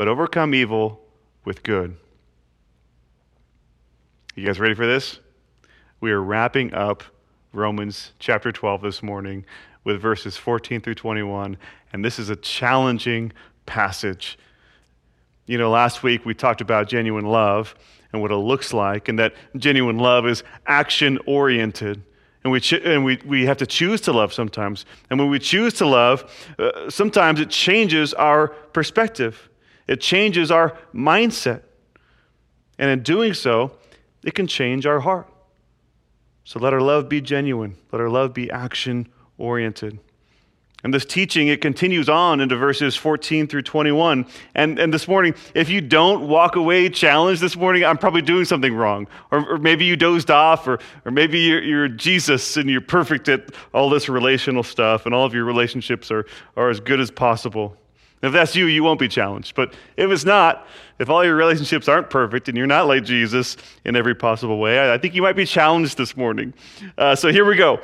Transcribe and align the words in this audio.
but 0.00 0.08
overcome 0.08 0.54
evil 0.54 0.98
with 1.44 1.62
good. 1.62 1.94
You 4.34 4.46
guys 4.46 4.58
ready 4.58 4.72
for 4.72 4.86
this? 4.86 5.18
We 6.00 6.10
are 6.10 6.22
wrapping 6.22 6.72
up 6.72 7.04
Romans 7.52 8.12
chapter 8.18 8.50
12 8.50 8.80
this 8.80 9.02
morning 9.02 9.44
with 9.84 10.00
verses 10.00 10.38
14 10.38 10.80
through 10.80 10.94
21, 10.94 11.58
and 11.92 12.02
this 12.02 12.18
is 12.18 12.30
a 12.30 12.36
challenging 12.36 13.30
passage. 13.66 14.38
You 15.44 15.58
know, 15.58 15.68
last 15.68 16.02
week 16.02 16.24
we 16.24 16.32
talked 16.32 16.62
about 16.62 16.88
genuine 16.88 17.26
love 17.26 17.74
and 18.14 18.22
what 18.22 18.30
it 18.30 18.36
looks 18.36 18.72
like, 18.72 19.10
and 19.10 19.18
that 19.18 19.34
genuine 19.58 19.98
love 19.98 20.26
is 20.26 20.42
action 20.66 21.18
oriented. 21.26 22.02
And, 22.42 22.50
we, 22.50 22.60
ch- 22.60 22.72
and 22.72 23.04
we, 23.04 23.18
we 23.26 23.44
have 23.44 23.58
to 23.58 23.66
choose 23.66 24.00
to 24.00 24.14
love 24.14 24.32
sometimes. 24.32 24.86
And 25.10 25.20
when 25.20 25.28
we 25.28 25.38
choose 25.38 25.74
to 25.74 25.86
love, 25.86 26.24
uh, 26.58 26.88
sometimes 26.88 27.38
it 27.38 27.50
changes 27.50 28.14
our 28.14 28.48
perspective, 28.48 29.49
it 29.90 30.00
changes 30.00 30.52
our 30.52 30.78
mindset. 30.94 31.62
And 32.78 32.88
in 32.90 33.02
doing 33.02 33.34
so, 33.34 33.72
it 34.24 34.34
can 34.36 34.46
change 34.46 34.86
our 34.86 35.00
heart. 35.00 35.28
So 36.44 36.60
let 36.60 36.72
our 36.72 36.80
love 36.80 37.08
be 37.08 37.20
genuine, 37.20 37.76
let 37.90 38.00
our 38.00 38.08
love 38.08 38.32
be 38.32 38.50
action 38.52 39.08
oriented. 39.36 39.98
And 40.84 40.94
this 40.94 41.04
teaching, 41.04 41.48
it 41.48 41.60
continues 41.60 42.08
on 42.08 42.40
into 42.40 42.54
verses 42.56 42.94
14 42.94 43.48
through 43.48 43.62
21. 43.62 44.26
And, 44.54 44.78
and 44.78 44.94
this 44.94 45.08
morning, 45.08 45.34
if 45.54 45.68
you 45.68 45.80
don't 45.80 46.28
walk 46.28 46.54
away 46.54 46.88
challenged 46.88 47.42
this 47.42 47.56
morning, 47.56 47.84
I'm 47.84 47.98
probably 47.98 48.22
doing 48.22 48.44
something 48.44 48.72
wrong. 48.72 49.08
Or, 49.32 49.54
or 49.54 49.58
maybe 49.58 49.84
you 49.84 49.96
dozed 49.96 50.30
off, 50.30 50.68
or, 50.68 50.78
or 51.04 51.10
maybe 51.10 51.40
you're, 51.40 51.62
you're, 51.62 51.88
Jesus 51.88 52.56
and 52.56 52.70
you're 52.70 52.80
perfect 52.80 53.28
at 53.28 53.50
all 53.74 53.90
this 53.90 54.08
relational 54.08 54.62
stuff, 54.62 55.04
and 55.04 55.14
all 55.14 55.26
of 55.26 55.34
your 55.34 55.44
relationships 55.44 56.12
are, 56.12 56.26
are 56.56 56.70
as 56.70 56.78
good 56.78 57.00
as 57.00 57.10
possible. 57.10 57.76
If 58.22 58.32
that's 58.32 58.54
you, 58.54 58.66
you 58.66 58.84
won't 58.84 59.00
be 59.00 59.08
challenged. 59.08 59.54
But 59.54 59.72
if 59.96 60.10
it's 60.10 60.24
not, 60.24 60.66
if 60.98 61.08
all 61.08 61.24
your 61.24 61.36
relationships 61.36 61.88
aren't 61.88 62.10
perfect 62.10 62.48
and 62.48 62.56
you're 62.56 62.66
not 62.66 62.86
like 62.86 63.04
Jesus 63.04 63.56
in 63.84 63.96
every 63.96 64.14
possible 64.14 64.58
way, 64.58 64.92
I, 64.92 64.98
think 64.98 65.14
you 65.14 65.22
might 65.22 65.36
be 65.36 65.46
challenged 65.46 65.96
this 65.96 66.16
morning. 66.16 66.52
Uh, 66.98 67.14
so 67.14 67.32
here 67.32 67.46
we 67.46 67.56
go. 67.56 67.80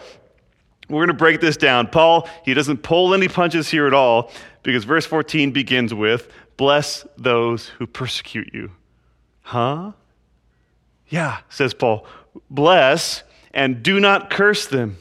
We're 0.89 1.01
going 1.01 1.09
to 1.09 1.15
break 1.15 1.41
this 1.41 1.57
down. 1.57 1.89
Paul, 1.89 2.29
he 2.45 2.53
doesn't 2.53 2.83
pull 2.83 3.15
any 3.15 3.29
punches 3.29 3.69
here 3.71 3.87
at 3.87 3.95
all 3.95 4.31
because 4.63 4.85
verse 4.85 5.07
14 5.07 5.53
begins 5.53 5.95
with, 5.95 6.31
Bless 6.57 7.07
those 7.19 7.69
who 7.69 7.87
persecute 7.87 8.53
you. 8.53 8.71
Huh? 9.43 9.93
Yeah, 11.09 11.39
says 11.49 11.75
Paul. 11.75 12.07
Bless 12.51 13.23
and 13.53 13.83
do 13.83 14.01
not 14.01 14.31
curse 14.31 14.67
them. 14.67 14.99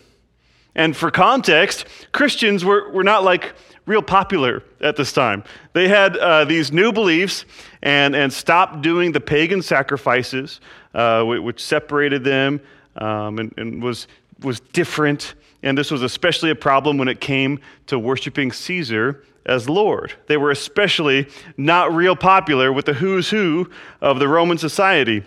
And 0.75 0.95
for 0.95 1.09
context, 1.09 1.85
Christians 2.11 2.65
were, 2.65 2.89
were 2.91 3.03
not 3.03 3.23
like 3.23 3.53
real 3.85 4.01
popular 4.01 4.63
at 4.81 4.95
this 4.95 5.13
time. 5.13 5.43
They 5.73 5.87
had 5.87 6.17
uh, 6.17 6.45
these 6.45 6.71
new 6.71 6.91
beliefs 6.91 7.45
and, 7.81 8.15
and 8.15 8.31
stopped 8.31 8.81
doing 8.81 9.11
the 9.11 9.21
pagan 9.21 9.61
sacrifices, 9.61 10.59
uh, 10.93 11.23
which 11.23 11.63
separated 11.63 12.23
them 12.23 12.59
um, 12.97 13.39
and, 13.39 13.53
and 13.57 13.83
was, 13.83 14.07
was 14.41 14.59
different. 14.59 15.35
And 15.63 15.77
this 15.77 15.91
was 15.91 16.01
especially 16.01 16.49
a 16.49 16.55
problem 16.55 16.97
when 16.97 17.07
it 17.07 17.21
came 17.21 17.59
to 17.87 17.97
worshiping 17.97 18.51
Caesar 18.51 19.23
as 19.45 19.69
Lord. 19.69 20.13
They 20.27 20.37
were 20.37 20.51
especially 20.51 21.27
not 21.55 21.93
real 21.93 22.15
popular 22.15 22.73
with 22.73 22.85
the 22.85 22.93
who's 22.93 23.29
who 23.29 23.69
of 24.01 24.19
the 24.19 24.27
Roman 24.27 24.57
society 24.57 25.23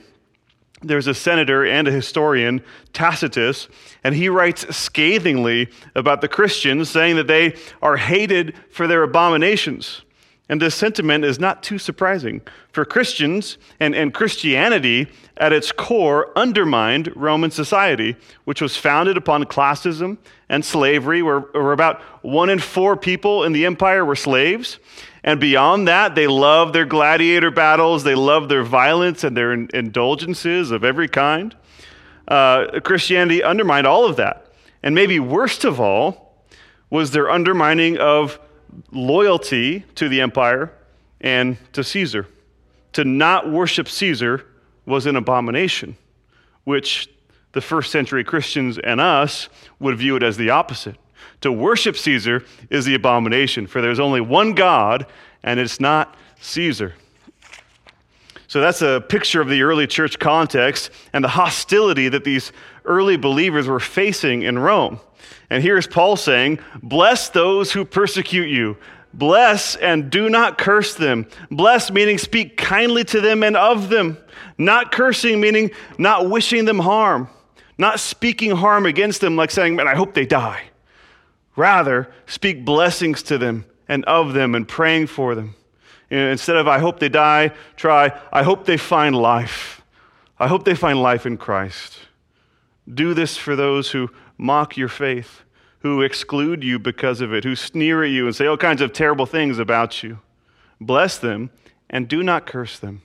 there's 0.82 1.06
a 1.06 1.14
senator 1.14 1.66
and 1.66 1.88
a 1.88 1.92
historian, 1.92 2.62
Tacitus, 2.92 3.68
and 4.04 4.14
he 4.14 4.28
writes 4.28 4.76
scathingly 4.76 5.68
about 5.94 6.20
the 6.20 6.28
Christians, 6.28 6.88
saying 6.88 7.16
that 7.16 7.26
they 7.26 7.56
are 7.82 7.96
hated 7.96 8.54
for 8.70 8.86
their 8.86 9.02
abominations. 9.02 10.02
And 10.50 10.62
this 10.62 10.74
sentiment 10.74 11.24
is 11.24 11.38
not 11.38 11.62
too 11.62 11.78
surprising, 11.78 12.40
for 12.72 12.84
Christians 12.86 13.58
and, 13.80 13.94
and 13.94 14.14
Christianity 14.14 15.08
at 15.36 15.52
its 15.52 15.72
core 15.72 16.32
undermined 16.38 17.12
Roman 17.14 17.50
society, 17.50 18.16
which 18.44 18.62
was 18.62 18.76
founded 18.76 19.18
upon 19.18 19.44
classism 19.44 20.16
and 20.48 20.64
slavery, 20.64 21.20
where, 21.20 21.40
where 21.40 21.72
about 21.72 22.00
one 22.22 22.48
in 22.48 22.60
four 22.60 22.96
people 22.96 23.44
in 23.44 23.52
the 23.52 23.66
empire 23.66 24.04
were 24.04 24.16
slaves. 24.16 24.78
And 25.24 25.40
beyond 25.40 25.88
that, 25.88 26.14
they 26.14 26.26
love 26.26 26.72
their 26.72 26.84
gladiator 26.84 27.50
battles, 27.50 28.04
they 28.04 28.14
love 28.14 28.48
their 28.48 28.62
violence 28.62 29.24
and 29.24 29.36
their 29.36 29.52
indulgences 29.52 30.70
of 30.70 30.84
every 30.84 31.08
kind. 31.08 31.54
Uh, 32.26 32.80
Christianity 32.80 33.42
undermined 33.42 33.86
all 33.86 34.04
of 34.04 34.16
that. 34.16 34.52
And 34.82 34.94
maybe 34.94 35.18
worst 35.18 35.64
of 35.64 35.80
all 35.80 36.44
was 36.90 37.10
their 37.10 37.30
undermining 37.30 37.98
of 37.98 38.38
loyalty 38.92 39.84
to 39.96 40.08
the 40.08 40.20
empire 40.20 40.72
and 41.20 41.56
to 41.72 41.82
Caesar. 41.82 42.26
To 42.92 43.04
not 43.04 43.50
worship 43.50 43.88
Caesar 43.88 44.46
was 44.86 45.06
an 45.06 45.16
abomination, 45.16 45.96
which 46.64 47.08
the 47.52 47.60
first 47.60 47.90
century 47.90 48.24
Christians 48.24 48.78
and 48.78 49.00
us 49.00 49.48
would 49.80 49.98
view 49.98 50.16
it 50.16 50.22
as 50.22 50.36
the 50.36 50.50
opposite. 50.50 50.96
To 51.42 51.52
worship 51.52 51.96
Caesar 51.96 52.44
is 52.70 52.84
the 52.84 52.94
abomination, 52.94 53.66
for 53.66 53.80
there's 53.80 54.00
only 54.00 54.20
one 54.20 54.54
God, 54.54 55.06
and 55.42 55.60
it's 55.60 55.80
not 55.80 56.16
Caesar. 56.40 56.94
So 58.48 58.62
that's 58.62 58.80
a 58.80 59.04
picture 59.06 59.42
of 59.42 59.48
the 59.48 59.62
early 59.62 59.86
church 59.86 60.18
context 60.18 60.90
and 61.12 61.22
the 61.22 61.28
hostility 61.28 62.08
that 62.08 62.24
these 62.24 62.50
early 62.86 63.16
believers 63.16 63.68
were 63.68 63.80
facing 63.80 64.42
in 64.42 64.58
Rome. 64.58 65.00
And 65.50 65.62
here's 65.62 65.86
Paul 65.86 66.16
saying, 66.16 66.58
Bless 66.82 67.28
those 67.28 67.72
who 67.72 67.84
persecute 67.84 68.48
you. 68.48 68.78
Bless 69.12 69.76
and 69.76 70.10
do 70.10 70.30
not 70.30 70.58
curse 70.58 70.94
them. 70.94 71.26
Bless 71.50 71.90
meaning 71.90 72.18
speak 72.18 72.56
kindly 72.56 73.04
to 73.04 73.20
them 73.20 73.42
and 73.42 73.56
of 73.56 73.88
them. 73.90 74.18
Not 74.56 74.92
cursing 74.92 75.40
meaning 75.40 75.70
not 75.98 76.30
wishing 76.30 76.64
them 76.64 76.78
harm. 76.78 77.28
Not 77.76 78.00
speaking 78.00 78.50
harm 78.50 78.86
against 78.86 79.20
them 79.20 79.36
like 79.36 79.50
saying, 79.50 79.76
Man, 79.76 79.88
I 79.88 79.94
hope 79.94 80.14
they 80.14 80.26
die. 80.26 80.64
Rather, 81.58 82.08
speak 82.24 82.64
blessings 82.64 83.20
to 83.20 83.36
them 83.36 83.64
and 83.88 84.04
of 84.04 84.32
them 84.32 84.54
and 84.54 84.68
praying 84.68 85.08
for 85.08 85.34
them. 85.34 85.56
Instead 86.08 86.54
of, 86.54 86.68
I 86.68 86.78
hope 86.78 87.00
they 87.00 87.08
die, 87.08 87.50
try, 87.74 88.16
I 88.32 88.44
hope 88.44 88.64
they 88.64 88.76
find 88.76 89.16
life. 89.16 89.82
I 90.38 90.46
hope 90.46 90.64
they 90.64 90.76
find 90.76 91.02
life 91.02 91.26
in 91.26 91.36
Christ. 91.36 91.98
Do 92.88 93.12
this 93.12 93.36
for 93.36 93.56
those 93.56 93.90
who 93.90 94.08
mock 94.36 94.76
your 94.76 94.86
faith, 94.86 95.42
who 95.80 96.00
exclude 96.00 96.62
you 96.62 96.78
because 96.78 97.20
of 97.20 97.34
it, 97.34 97.42
who 97.42 97.56
sneer 97.56 98.04
at 98.04 98.10
you 98.10 98.26
and 98.26 98.36
say 98.36 98.46
all 98.46 98.56
kinds 98.56 98.80
of 98.80 98.92
terrible 98.92 99.26
things 99.26 99.58
about 99.58 100.00
you. 100.00 100.20
Bless 100.80 101.18
them 101.18 101.50
and 101.90 102.06
do 102.06 102.22
not 102.22 102.46
curse 102.46 102.78
them. 102.78 103.02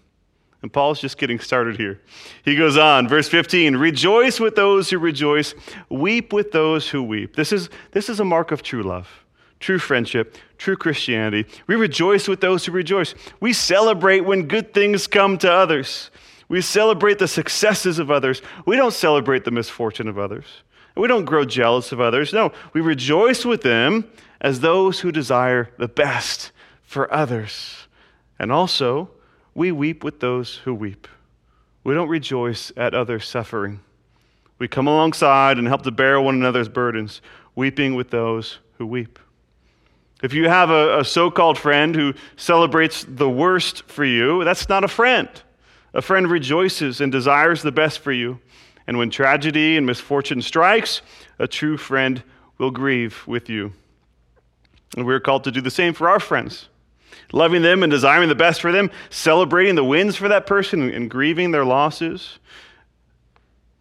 And 0.63 0.71
Paul's 0.71 1.01
just 1.01 1.18
getting 1.18 1.39
started 1.39 1.75
here. 1.75 2.00
He 2.45 2.56
goes 2.56 2.77
on, 2.77 3.10
verse 3.10 3.27
15 3.27 3.75
Rejoice 3.75 4.39
with 4.39 4.56
those 4.56 4.89
who 4.89 4.98
rejoice, 4.98 5.54
weep 5.89 6.31
with 6.31 6.54
those 6.54 6.89
who 6.89 7.04
weep. 7.04 7.36
This 7.36 7.51
is, 7.51 7.69
this 7.92 8.07
is 8.07 8.21
a 8.21 8.25
mark 8.25 8.51
of 8.51 8.63
true 8.63 8.81
love, 8.81 9.25
true 9.60 9.77
friendship, 9.77 10.38
true 10.57 10.77
Christianity. 10.77 11.45
We 11.68 11.75
rejoice 11.75 12.30
with 12.30 12.39
those 12.39 12.65
who 12.65 12.71
rejoice. 12.71 13.13
We 13.42 13.51
celebrate 13.51 14.21
when 14.21 14.48
good 14.48 14.74
things 14.74 15.06
come 15.06 15.38
to 15.39 15.51
others. 15.51 16.10
We 16.48 16.62
celebrate 16.62 17.19
the 17.19 17.27
successes 17.27 18.00
of 18.00 18.10
others. 18.10 18.42
We 18.65 18.77
don't 18.77 18.94
celebrate 18.94 19.44
the 19.44 19.51
misfortune 19.51 20.07
of 20.07 20.18
others. 20.18 20.45
We 20.95 21.10
don't 21.10 21.25
grow 21.25 21.44
jealous 21.44 21.92
of 21.92 22.00
others. 22.00 22.31
No, 22.31 22.54
we 22.71 22.80
rejoice 22.80 23.44
with 23.44 23.63
them 23.63 24.10
as 24.39 24.62
those 24.62 25.01
who 25.01 25.12
desire 25.12 25.71
the 25.77 25.89
best 25.89 26.51
for 26.83 27.13
others. 27.13 27.88
And 28.39 28.50
also, 28.50 29.10
we 29.56 29.72
weep 29.72 30.04
with 30.04 30.20
those 30.20 30.58
who 30.58 30.74
weep. 30.74 31.08
we 31.84 31.94
don't 31.94 32.10
rejoice 32.10 32.72
at 32.78 32.94
others' 32.94 33.28
suffering. 33.28 33.80
We 34.58 34.68
come 34.68 34.88
alongside 34.88 35.58
and 35.58 35.68
help 35.68 35.84
to 35.84 35.92
bear 35.92 36.22
one 36.22 36.36
another's 36.36 36.70
burdens, 36.70 37.22
weeping 37.56 37.96
with 37.96 38.10
those 38.10 38.60
who 38.78 38.86
weep. 38.86 39.20
If 40.22 40.34
you 40.34 40.48
have 40.48 40.70
a, 40.70 41.00
a 41.00 41.06
so 41.06 41.30
called 41.30 41.58
friend 41.58 41.94
who 41.94 42.14
celebrates 42.38 43.06
the 43.08 43.30
worst 43.30 43.84
for 43.84 44.06
you, 44.06 44.44
that's 44.46 44.70
not 44.70 44.86
a 44.86 44.88
friend. 44.88 45.28
A 45.94 46.02
friend 46.02 46.32
rejoices 46.32 47.02
and 47.02 47.12
desires 47.12 47.62
the 47.62 47.74
best 47.74 48.00
for 48.00 48.14
you. 48.14 48.40
And 48.88 48.98
when 48.98 49.10
tragedy 49.10 49.76
and 49.76 49.86
misfortune 49.86 50.42
strikes, 50.42 51.02
a 51.40 51.48
true 51.48 51.78
friend 51.78 52.24
will 52.58 52.72
grieve 52.72 53.24
with 53.28 53.50
you. 53.50 53.74
And 54.96 55.06
we're 55.06 55.20
called 55.20 55.44
to 55.44 55.52
do 55.52 55.62
the 55.62 55.72
same 55.72 55.94
for 55.94 56.10
our 56.10 56.20
friends, 56.20 56.70
loving 57.31 57.62
them 57.62 57.84
and 57.84 57.92
desiring 57.92 58.30
the 58.30 58.36
best 58.36 58.62
for 58.62 58.72
them, 58.72 58.92
celebrating 59.10 59.75
the 59.75 59.84
wins 59.84 60.16
for 60.16 60.28
that 60.28 60.46
person 60.46 60.90
and 60.92 61.10
grieving 61.10 61.52
their 61.52 61.66
losses. 61.66 62.40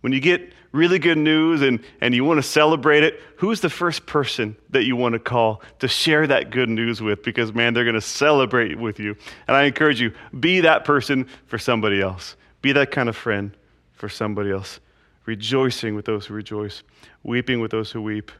When 0.01 0.13
you 0.13 0.21
get 0.21 0.53
really 0.73 0.99
good 0.99 1.19
news 1.19 1.63
and, 1.63 1.81
and 2.01 2.15
you 2.15 2.25
want 2.25 2.39
to 2.39 2.43
celebrate 2.43 3.03
it, 3.03 3.21
who's 3.37 3.61
the 3.61 3.71
first 3.71 4.07
person 4.07 4.57
that 4.71 4.85
you 4.85 4.97
want 4.97 5.13
to 5.13 5.19
call 5.19 5.63
to 5.79 5.89
share 5.89 6.27
that 6.27 6.51
good 6.51 6.69
news 6.69 7.01
with? 7.01 7.23
Because, 7.23 7.53
man, 7.53 7.75
they're 7.75 7.85
going 7.85 7.95
to 7.95 8.01
celebrate 8.01 8.79
with 8.79 8.99
you. 8.99 9.17
And 9.47 9.57
I 9.57 9.65
encourage 9.65 10.01
you, 10.01 10.13
be 10.39 10.61
that 10.61 10.85
person 10.85 11.29
for 11.47 11.59
somebody 11.59 12.01
else. 12.01 12.37
Be 12.63 12.73
that 12.73 12.91
kind 12.91 13.09
of 13.09 13.17
friend 13.17 13.57
for 13.93 14.09
somebody 14.09 14.51
else. 14.51 14.81
Rejoicing 15.27 15.95
with 15.95 16.05
those 16.05 16.27
who 16.27 16.35
rejoice, 16.35 16.83
weeping 17.23 17.61
with 17.61 17.71
those 17.71 17.93
who 17.93 18.03
weep. 18.03 18.33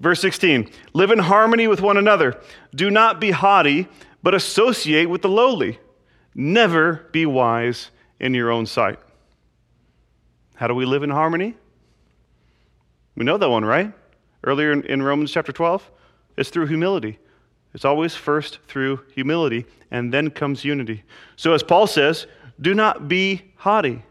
Verse 0.00 0.20
16 0.20 0.70
Live 0.92 1.10
in 1.10 1.18
harmony 1.18 1.68
with 1.68 1.80
one 1.80 1.96
another. 1.96 2.40
Do 2.74 2.90
not 2.90 3.20
be 3.20 3.30
haughty, 3.30 3.88
but 4.22 4.34
associate 4.34 5.08
with 5.08 5.22
the 5.22 5.28
lowly. 5.28 5.78
Never 6.34 7.06
be 7.12 7.26
wise 7.26 7.90
in 8.20 8.34
your 8.34 8.50
own 8.50 8.66
sight. 8.66 8.98
How 10.56 10.66
do 10.66 10.74
we 10.74 10.84
live 10.84 11.02
in 11.02 11.10
harmony? 11.10 11.54
We 13.14 13.24
know 13.24 13.38
that 13.38 13.48
one, 13.48 13.64
right? 13.64 13.92
Earlier 14.44 14.72
in, 14.72 15.02
Romans 15.02 15.32
chapter 15.32 15.52
12, 15.52 15.90
it's 16.36 16.50
through 16.50 16.66
humility. 16.66 17.18
It's 17.74 17.84
always 17.84 18.14
first 18.14 18.58
through 18.68 19.00
humility, 19.14 19.66
and 19.90 20.12
then 20.12 20.30
comes 20.30 20.64
unity. 20.64 21.02
So, 21.36 21.52
as 21.52 21.62
Paul 21.62 21.86
says, 21.86 22.26
do 22.60 22.74
not 22.74 23.08
be 23.08 23.42
haughty. 23.56 24.02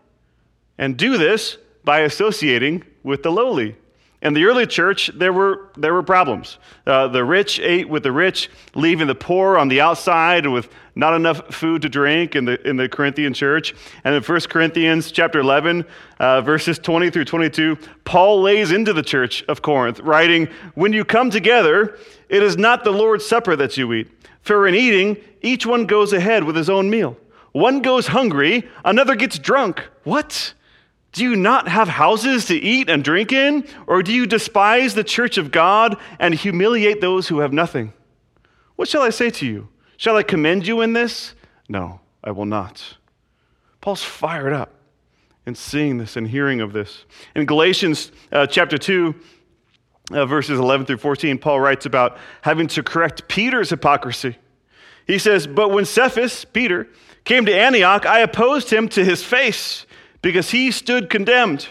And 0.77 0.97
do 0.97 1.17
this 1.17 1.57
by 1.83 1.99
associating 2.01 2.83
with 3.03 3.23
the 3.23 3.31
lowly. 3.31 3.75
In 4.21 4.33
the 4.33 4.45
early 4.45 4.65
church, 4.65 5.11
there 5.13 5.33
were, 5.33 5.69
there 5.77 5.93
were 5.93 6.01
problems. 6.01 6.57
Uh, 6.87 7.07
the 7.07 7.23
rich 7.23 7.59
ate 7.59 7.89
with 7.89 8.03
the 8.03 8.11
rich, 8.11 8.49
leaving 8.73 9.07
the 9.07 9.15
poor 9.15 9.57
on 9.57 9.67
the 9.67 9.81
outside 9.81 10.47
with 10.47 10.69
not 10.95 11.13
enough 11.13 11.53
food 11.53 11.81
to 11.81 11.89
drink 11.89 12.35
in 12.35 12.45
the, 12.45 12.67
in 12.67 12.77
the 12.77 12.87
Corinthian 12.87 13.33
church. 13.33 13.75
And 14.03 14.15
in 14.15 14.23
1 14.23 14.41
Corinthians 14.49 15.11
chapter 15.11 15.39
11, 15.39 15.85
uh, 16.19 16.41
verses 16.41 16.79
20 16.79 17.09
through 17.11 17.25
22, 17.25 17.77
Paul 18.05 18.41
lays 18.41 18.71
into 18.71 18.93
the 18.93 19.03
church 19.03 19.43
of 19.43 19.61
Corinth, 19.61 19.99
writing, 19.99 20.47
When 20.73 20.93
you 20.93 21.03
come 21.03 21.29
together, 21.29 21.97
it 22.29 22.41
is 22.41 22.57
not 22.57 22.83
the 22.83 22.91
Lord's 22.91 23.25
supper 23.25 23.55
that 23.57 23.77
you 23.77 23.91
eat. 23.93 24.09
For 24.41 24.67
in 24.67 24.75
eating, 24.75 25.17
each 25.41 25.65
one 25.65 25.85
goes 25.85 26.13
ahead 26.13 26.43
with 26.43 26.55
his 26.55 26.69
own 26.69 26.89
meal. 26.89 27.17
One 27.51 27.81
goes 27.81 28.07
hungry, 28.07 28.67
another 28.83 29.15
gets 29.15 29.39
drunk. 29.39 29.83
What? 30.03 30.53
Do 31.15 31.23
you 31.23 31.37
not 31.37 31.69
have 31.69 31.87
houses 31.87 32.43
to 32.47 32.55
eat 32.55 32.89
and 32.89 33.01
drink 33.01 33.31
in? 33.31 33.65
Or 33.87 34.03
do 34.03 34.11
you 34.11 34.25
despise 34.25 34.95
the 34.95 35.03
church 35.03 35.37
of 35.37 35.49
God 35.49 35.95
and 36.19 36.35
humiliate 36.35 36.99
those 36.99 37.29
who 37.29 37.39
have 37.39 37.53
nothing? 37.53 37.93
What 38.75 38.89
shall 38.89 39.01
I 39.01 39.11
say 39.11 39.29
to 39.29 39.45
you? 39.45 39.69
Shall 39.95 40.17
I 40.17 40.23
commend 40.23 40.67
you 40.67 40.81
in 40.81 40.91
this? 40.91 41.33
No, 41.69 42.01
I 42.21 42.31
will 42.31 42.45
not. 42.45 42.97
Paul's 43.79 44.03
fired 44.03 44.51
up 44.51 44.73
in 45.45 45.55
seeing 45.55 45.99
this 45.99 46.17
and 46.17 46.27
hearing 46.27 46.59
of 46.59 46.73
this. 46.73 47.05
In 47.33 47.45
Galatians 47.45 48.11
uh, 48.33 48.45
chapter 48.45 48.77
2, 48.77 49.15
uh, 50.11 50.25
verses 50.25 50.59
11 50.59 50.85
through 50.85 50.97
14, 50.97 51.37
Paul 51.37 51.61
writes 51.61 51.85
about 51.85 52.17
having 52.41 52.67
to 52.67 52.83
correct 52.83 53.29
Peter's 53.29 53.69
hypocrisy. 53.69 54.35
He 55.07 55.17
says, 55.17 55.47
But 55.47 55.69
when 55.69 55.85
Cephas, 55.85 56.43
Peter, 56.43 56.89
came 57.23 57.45
to 57.45 57.55
Antioch, 57.55 58.05
I 58.05 58.19
opposed 58.19 58.69
him 58.69 58.89
to 58.89 59.05
his 59.05 59.23
face 59.23 59.85
because 60.25 60.49
he 60.49 60.71
stood 60.71 61.07
condemned. 61.07 61.67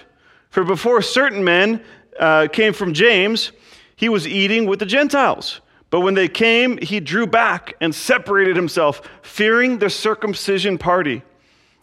For 0.49 0.63
before 0.63 1.03
certain 1.03 1.43
men 1.43 1.83
uh, 2.21 2.47
came 2.47 2.73
from 2.73 2.95
James, 2.95 3.51
he 3.97 4.09
was 4.09 4.29
eating 4.29 4.67
with 4.67 4.79
the 4.79 4.87
Gentiles. 4.87 5.61
But 5.91 6.03
when 6.03 6.15
they 6.15 6.29
came, 6.29 6.79
he 6.79 7.01
drew 7.01 7.27
back 7.27 7.75
and 7.81 7.93
separated 7.93 8.55
himself, 8.55 9.03
fearing 9.23 9.79
the 9.79 9.91
circumcision 9.91 10.79
party. 10.79 11.25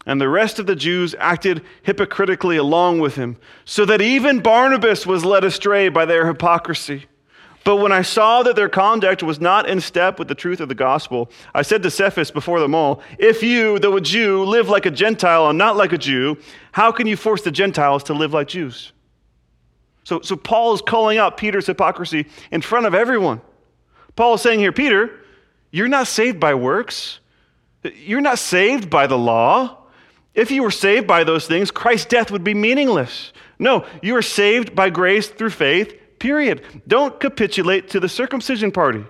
And 0.06 0.22
the 0.22 0.30
rest 0.30 0.60
of 0.60 0.66
the 0.66 0.78
Jews 0.78 1.14
acted 1.20 1.62
hypocritically 1.84 2.56
along 2.56 3.02
with 3.02 3.16
him, 3.16 3.36
so 3.66 3.84
that 3.84 4.02
even 4.02 4.40
Barnabas 4.40 5.06
was 5.06 5.26
led 5.26 5.44
astray 5.44 5.90
by 5.90 6.06
their 6.06 6.26
hypocrisy. 6.26 7.08
But 7.64 7.78
when 7.78 7.92
I 7.92 8.02
saw 8.02 8.42
that 8.44 8.56
their 8.56 8.70
conduct 8.70 9.22
was 9.22 9.40
not 9.40 9.70
in 9.70 9.82
step 9.82 10.18
with 10.18 10.28
the 10.28 10.36
truth 10.36 10.60
of 10.60 10.68
the 10.68 10.76
gospel, 10.76 11.30
I 11.54 11.62
said 11.62 11.84
to 11.84 11.92
Cephas 11.92 12.32
before 12.32 12.60
them 12.60 12.74
all, 12.74 13.02
If 13.20 13.44
you, 13.44 13.78
though 13.78 13.98
a 13.98 14.02
Jew, 14.02 14.44
live 14.44 14.68
like 14.68 14.88
a 14.88 14.92
Gentile 14.92 15.48
and 15.48 15.58
not 15.58 15.78
like 15.78 15.94
a 15.94 15.98
Jew, 15.98 16.38
how 16.72 16.92
can 16.92 17.06
you 17.06 17.16
force 17.16 17.44
the 17.44 17.52
Gentiles 17.52 18.04
to 18.06 18.14
live 18.14 18.34
like 18.34 18.48
Jews? 18.48 18.94
So, 20.04 20.22
so 20.22 20.36
Paul 20.36 20.74
is 20.74 20.82
calling 20.82 21.20
out 21.20 21.38
Peter's 21.38 21.68
hypocrisy 21.68 22.26
in 22.50 22.62
front 22.62 22.88
of 22.88 22.96
everyone. 22.96 23.42
Paul 24.16 24.34
is 24.34 24.42
saying 24.42 24.60
here, 24.60 24.72
Peter, 24.72 25.20
you're 25.70 25.88
not 25.88 26.08
saved 26.08 26.40
by 26.40 26.56
works. 26.56 27.20
You're 27.84 28.22
not 28.22 28.40
saved 28.40 28.90
by 28.90 29.06
the 29.06 29.18
law. 29.18 29.78
If 30.34 30.50
you 30.50 30.64
were 30.64 30.72
saved 30.72 31.06
by 31.06 31.24
those 31.24 31.46
things, 31.46 31.70
Christ's 31.70 32.08
death 32.08 32.32
would 32.32 32.44
be 32.44 32.56
meaningless. 32.56 33.34
No, 33.60 33.86
you 34.02 34.16
are 34.16 34.24
saved 34.24 34.76
by 34.76 34.90
grace 34.90 35.28
through 35.28 35.52
faith 35.52 36.01
Period. 36.22 36.84
Don't 36.88 37.20
capitulate 37.20 37.90
to 37.90 38.00
the 38.00 38.08
circumcision 38.08 38.72
party 38.72 39.04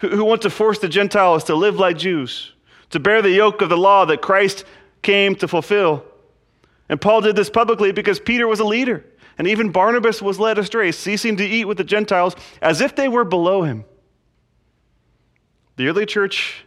who, 0.00 0.08
who 0.08 0.24
want 0.24 0.40
to 0.40 0.48
force 0.48 0.78
the 0.78 0.88
Gentiles 0.88 1.44
to 1.44 1.54
live 1.54 1.78
like 1.78 1.98
Jews, 1.98 2.54
to 2.88 2.98
bear 2.98 3.20
the 3.20 3.28
yoke 3.28 3.60
of 3.60 3.68
the 3.68 3.76
law 3.76 4.06
that 4.06 4.22
Christ 4.22 4.64
came 5.02 5.34
to 5.36 5.46
fulfill. 5.46 6.02
And 6.88 6.98
Paul 6.98 7.20
did 7.20 7.36
this 7.36 7.50
publicly 7.50 7.92
because 7.92 8.18
Peter 8.18 8.48
was 8.48 8.60
a 8.60 8.64
leader. 8.64 9.04
And 9.36 9.46
even 9.46 9.72
Barnabas 9.72 10.22
was 10.22 10.40
led 10.40 10.56
astray, 10.56 10.90
ceasing 10.90 11.36
to 11.36 11.44
eat 11.44 11.66
with 11.66 11.76
the 11.76 11.84
Gentiles 11.84 12.34
as 12.62 12.80
if 12.80 12.96
they 12.96 13.08
were 13.08 13.24
below 13.24 13.64
him. 13.64 13.84
The 15.76 15.88
early 15.88 16.06
church 16.06 16.64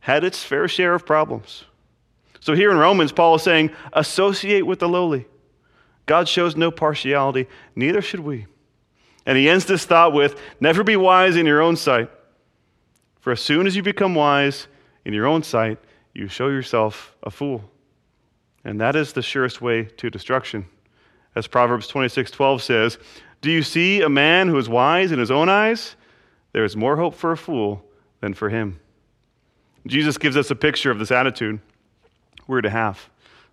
had 0.00 0.22
its 0.22 0.44
fair 0.44 0.68
share 0.68 0.92
of 0.92 1.06
problems. 1.06 1.64
So 2.40 2.52
here 2.52 2.70
in 2.70 2.76
Romans, 2.76 3.12
Paul 3.12 3.36
is 3.36 3.42
saying, 3.42 3.70
associate 3.94 4.66
with 4.66 4.80
the 4.80 4.88
lowly. 4.88 5.24
God 6.04 6.28
shows 6.28 6.56
no 6.56 6.70
partiality, 6.70 7.46
neither 7.74 8.02
should 8.02 8.20
we. 8.20 8.44
And 9.28 9.36
he 9.36 9.46
ends 9.46 9.66
this 9.66 9.84
thought 9.84 10.14
with 10.14 10.40
Never 10.58 10.82
be 10.82 10.96
wise 10.96 11.36
in 11.36 11.44
your 11.44 11.60
own 11.60 11.76
sight. 11.76 12.10
For 13.20 13.30
as 13.30 13.40
soon 13.40 13.66
as 13.66 13.76
you 13.76 13.82
become 13.82 14.14
wise 14.14 14.68
in 15.04 15.12
your 15.12 15.26
own 15.26 15.42
sight, 15.42 15.78
you 16.14 16.28
show 16.28 16.48
yourself 16.48 17.14
a 17.22 17.30
fool. 17.30 17.70
And 18.64 18.80
that 18.80 18.96
is 18.96 19.12
the 19.12 19.20
surest 19.20 19.60
way 19.60 19.84
to 19.84 20.08
destruction. 20.08 20.64
As 21.36 21.46
Proverbs 21.46 21.88
26:12 21.88 22.62
says, 22.62 22.98
"Do 23.42 23.50
you 23.50 23.62
see 23.62 24.00
a 24.00 24.08
man 24.08 24.48
who 24.48 24.56
is 24.56 24.68
wise 24.68 25.12
in 25.12 25.18
his 25.18 25.30
own 25.30 25.50
eyes? 25.50 25.94
There 26.52 26.64
is 26.64 26.74
more 26.74 26.96
hope 26.96 27.14
for 27.14 27.30
a 27.30 27.36
fool 27.36 27.84
than 28.20 28.32
for 28.32 28.48
him." 28.48 28.80
Jesus 29.86 30.16
gives 30.16 30.38
us 30.38 30.50
a 30.50 30.56
picture 30.56 30.90
of 30.90 30.98
this 30.98 31.12
attitude 31.12 31.60
we're 32.46 32.62
to 32.62 32.70
have 32.70 33.10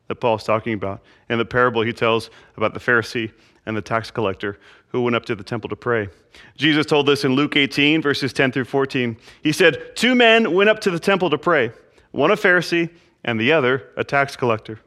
that 0.08 0.16
Paul's 0.16 0.46
talking 0.46 0.74
about. 0.74 1.04
In 1.30 1.38
the 1.38 1.44
parable 1.44 1.82
he 1.82 1.92
tells 1.92 2.30
about 2.56 2.74
the 2.74 2.80
Pharisee 2.80 3.34
and 3.66 3.76
the 3.76 3.82
tax 3.82 4.10
collector 4.10 4.58
who 4.96 5.02
went 5.02 5.16
up 5.16 5.26
to 5.26 5.36
the 5.36 5.44
temple 5.44 5.70
to 5.70 5.76
pray. 5.76 6.08
Jesus 6.56 6.86
told 6.86 7.06
this 7.06 7.26
in 7.26 7.34
Luke 7.34 7.58
18, 7.58 8.02
verses 8.02 8.32
10 8.32 8.54
through 8.54 8.64
14. 8.64 9.18
He 9.44 9.52
said, 9.52 9.94
Two 9.94 10.16
men 10.16 10.54
went 10.54 10.70
up 10.70 10.80
to 10.82 10.90
the 10.90 11.00
temple 11.00 11.30
to 11.32 11.38
pray, 11.38 11.74
one 12.12 12.32
a 12.32 12.38
Pharisee 12.38 12.90
and 13.26 13.38
the 13.38 13.52
other 13.52 13.90
a 13.98 14.06
tax 14.06 14.38
collector. 14.38 14.80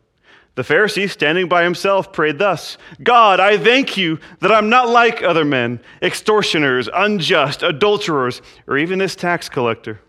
The 0.54 0.62
Pharisee, 0.62 1.10
standing 1.10 1.46
by 1.46 1.62
himself, 1.62 2.10
prayed 2.10 2.38
thus 2.38 2.78
God, 3.02 3.38
I 3.38 3.58
thank 3.58 3.98
you 3.98 4.18
that 4.40 4.50
I'm 4.50 4.70
not 4.70 4.88
like 4.88 5.22
other 5.22 5.44
men, 5.44 5.78
extortioners, 6.00 6.88
unjust, 6.94 7.62
adulterers, 7.62 8.40
or 8.66 8.78
even 8.78 8.98
this 8.98 9.14
tax 9.14 9.50
collector. 9.50 10.00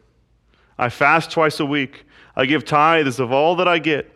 I 0.78 0.88
fast 0.88 1.30
twice 1.30 1.60
a 1.60 1.66
week. 1.66 2.06
I 2.38 2.46
give 2.46 2.64
tithes 2.64 3.20
of 3.20 3.34
all 3.34 3.58
that 3.58 3.68
I 3.68 3.80
get. 3.80 4.10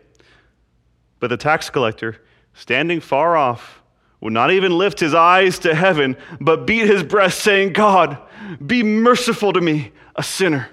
But 1.20 1.28
the 1.28 1.36
tax 1.36 1.68
collector, 1.68 2.22
standing 2.54 3.00
far 3.00 3.36
off, 3.36 3.82
would 4.24 4.32
not 4.32 4.50
even 4.50 4.76
lift 4.78 4.98
his 4.98 5.12
eyes 5.12 5.58
to 5.58 5.74
heaven, 5.74 6.16
but 6.40 6.66
beat 6.66 6.86
his 6.86 7.02
breast, 7.02 7.40
saying, 7.40 7.74
God, 7.74 8.16
be 8.66 8.82
merciful 8.82 9.52
to 9.52 9.60
me, 9.60 9.92
a 10.16 10.22
sinner. 10.22 10.70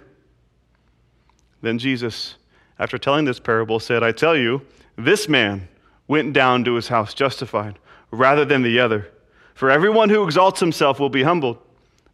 Then 1.62 1.78
Jesus, 1.78 2.36
after 2.80 2.98
telling 2.98 3.26
this 3.26 3.42
parable, 3.42 3.82
said, 3.82 4.04
I 4.04 4.14
tell 4.14 4.38
you, 4.38 4.62
this 4.96 5.28
man 5.28 5.68
went 6.08 6.32
down 6.32 6.64
to 6.64 6.76
his 6.76 6.88
house 6.88 7.14
justified 7.14 7.78
rather 8.10 8.46
than 8.46 8.62
the 8.62 8.80
other. 8.80 9.12
For 9.54 9.70
everyone 9.70 10.10
who 10.10 10.24
exalts 10.24 10.62
himself 10.62 10.98
will 10.98 11.10
be 11.10 11.24
humbled, 11.24 11.58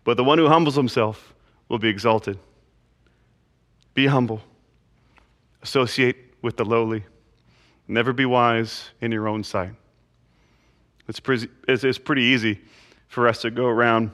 but 0.05 0.17
the 0.17 0.23
one 0.23 0.39
who 0.39 0.47
humbles 0.47 0.75
himself 0.75 1.35
will 1.69 1.77
be 1.77 1.87
exalted. 1.87 2.39
Be 3.93 4.07
humble, 4.07 4.41
associate 5.61 6.17
with 6.41 6.57
the 6.57 6.65
lowly. 6.65 7.03
Never 7.87 8.11
be 8.11 8.25
wise 8.25 8.89
in 9.01 9.11
your 9.11 9.27
own 9.27 9.43
sight. 9.43 9.73
It's 11.07 11.19
pretty, 11.19 11.47
it's, 11.67 11.97
pretty 11.97 12.23
easy 12.23 12.61
for 13.07 13.27
us 13.27 13.41
to 13.41 13.51
go 13.51 13.65
around 13.65 14.11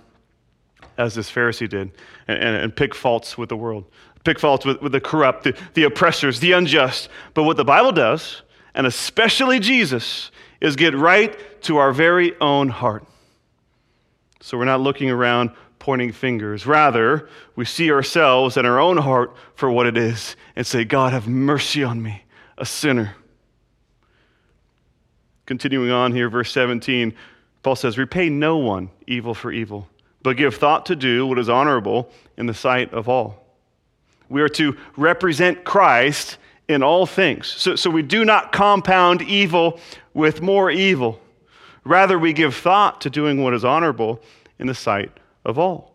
as 0.97 1.15
this 1.15 1.31
Pharisee 1.31 1.67
did 1.67 1.91
and, 2.27 2.37
and, 2.37 2.55
and 2.55 2.75
pick 2.75 2.93
faults 2.93 3.37
with 3.37 3.49
the 3.49 3.57
world, 3.57 3.85
pick 4.23 4.39
faults 4.39 4.65
with, 4.65 4.81
with 4.81 4.91
the 4.91 5.01
corrupt, 5.01 5.43
the, 5.43 5.57
the 5.73 5.83
oppressors, 5.83 6.39
the 6.39 6.51
unjust. 6.51 7.09
But 7.33 7.43
what 7.43 7.57
the 7.57 7.65
Bible 7.65 7.91
does, 7.91 8.43
and 8.75 8.85
especially 8.85 9.59
Jesus, 9.59 10.31
is 10.61 10.75
get 10.75 10.95
right 10.95 11.37
to 11.63 11.77
our 11.77 11.91
very 11.91 12.39
own 12.39 12.69
heart. 12.69 13.05
So 14.41 14.57
we're 14.57 14.65
not 14.65 14.81
looking 14.81 15.09
around 15.09 15.51
pointing 15.79 16.11
fingers. 16.11 16.65
Rather, 16.65 17.27
we 17.55 17.65
see 17.65 17.91
ourselves 17.91 18.55
and 18.55 18.67
our 18.67 18.79
own 18.79 18.97
heart 18.97 19.35
for 19.55 19.69
what 19.69 19.85
it 19.85 19.97
is 19.97 20.35
and 20.55 20.65
say, 20.65 20.85
God, 20.85 21.11
have 21.11 21.27
mercy 21.27 21.83
on 21.83 22.01
me, 22.01 22.23
a 22.57 22.65
sinner. 22.65 23.15
Continuing 25.45 25.91
on 25.91 26.13
here, 26.13 26.29
verse 26.29 26.51
17, 26.51 27.13
Paul 27.63 27.75
says, 27.75 27.97
Repay 27.97 28.29
no 28.29 28.57
one 28.57 28.89
evil 29.07 29.33
for 29.33 29.51
evil, 29.51 29.87
but 30.21 30.37
give 30.37 30.55
thought 30.55 30.85
to 30.87 30.95
do 30.95 31.25
what 31.27 31.39
is 31.39 31.49
honorable 31.49 32.09
in 32.37 32.45
the 32.45 32.53
sight 32.53 32.93
of 32.93 33.09
all. 33.09 33.45
We 34.29 34.41
are 34.41 34.49
to 34.49 34.77
represent 34.95 35.63
Christ 35.63 36.37
in 36.67 36.81
all 36.81 37.05
things. 37.05 37.47
So, 37.47 37.75
so 37.75 37.89
we 37.89 38.01
do 38.01 38.23
not 38.23 38.51
compound 38.51 39.21
evil 39.21 39.79
with 40.13 40.41
more 40.41 40.71
evil. 40.71 41.19
Rather, 41.83 42.17
we 42.17 42.31
give 42.31 42.55
thought 42.55 43.01
to 43.01 43.09
doing 43.09 43.43
what 43.43 43.53
is 43.53 43.65
honorable 43.65 44.21
in 44.59 44.67
the 44.67 44.73
sight 44.73 45.11
of 45.43 45.59
all. 45.59 45.93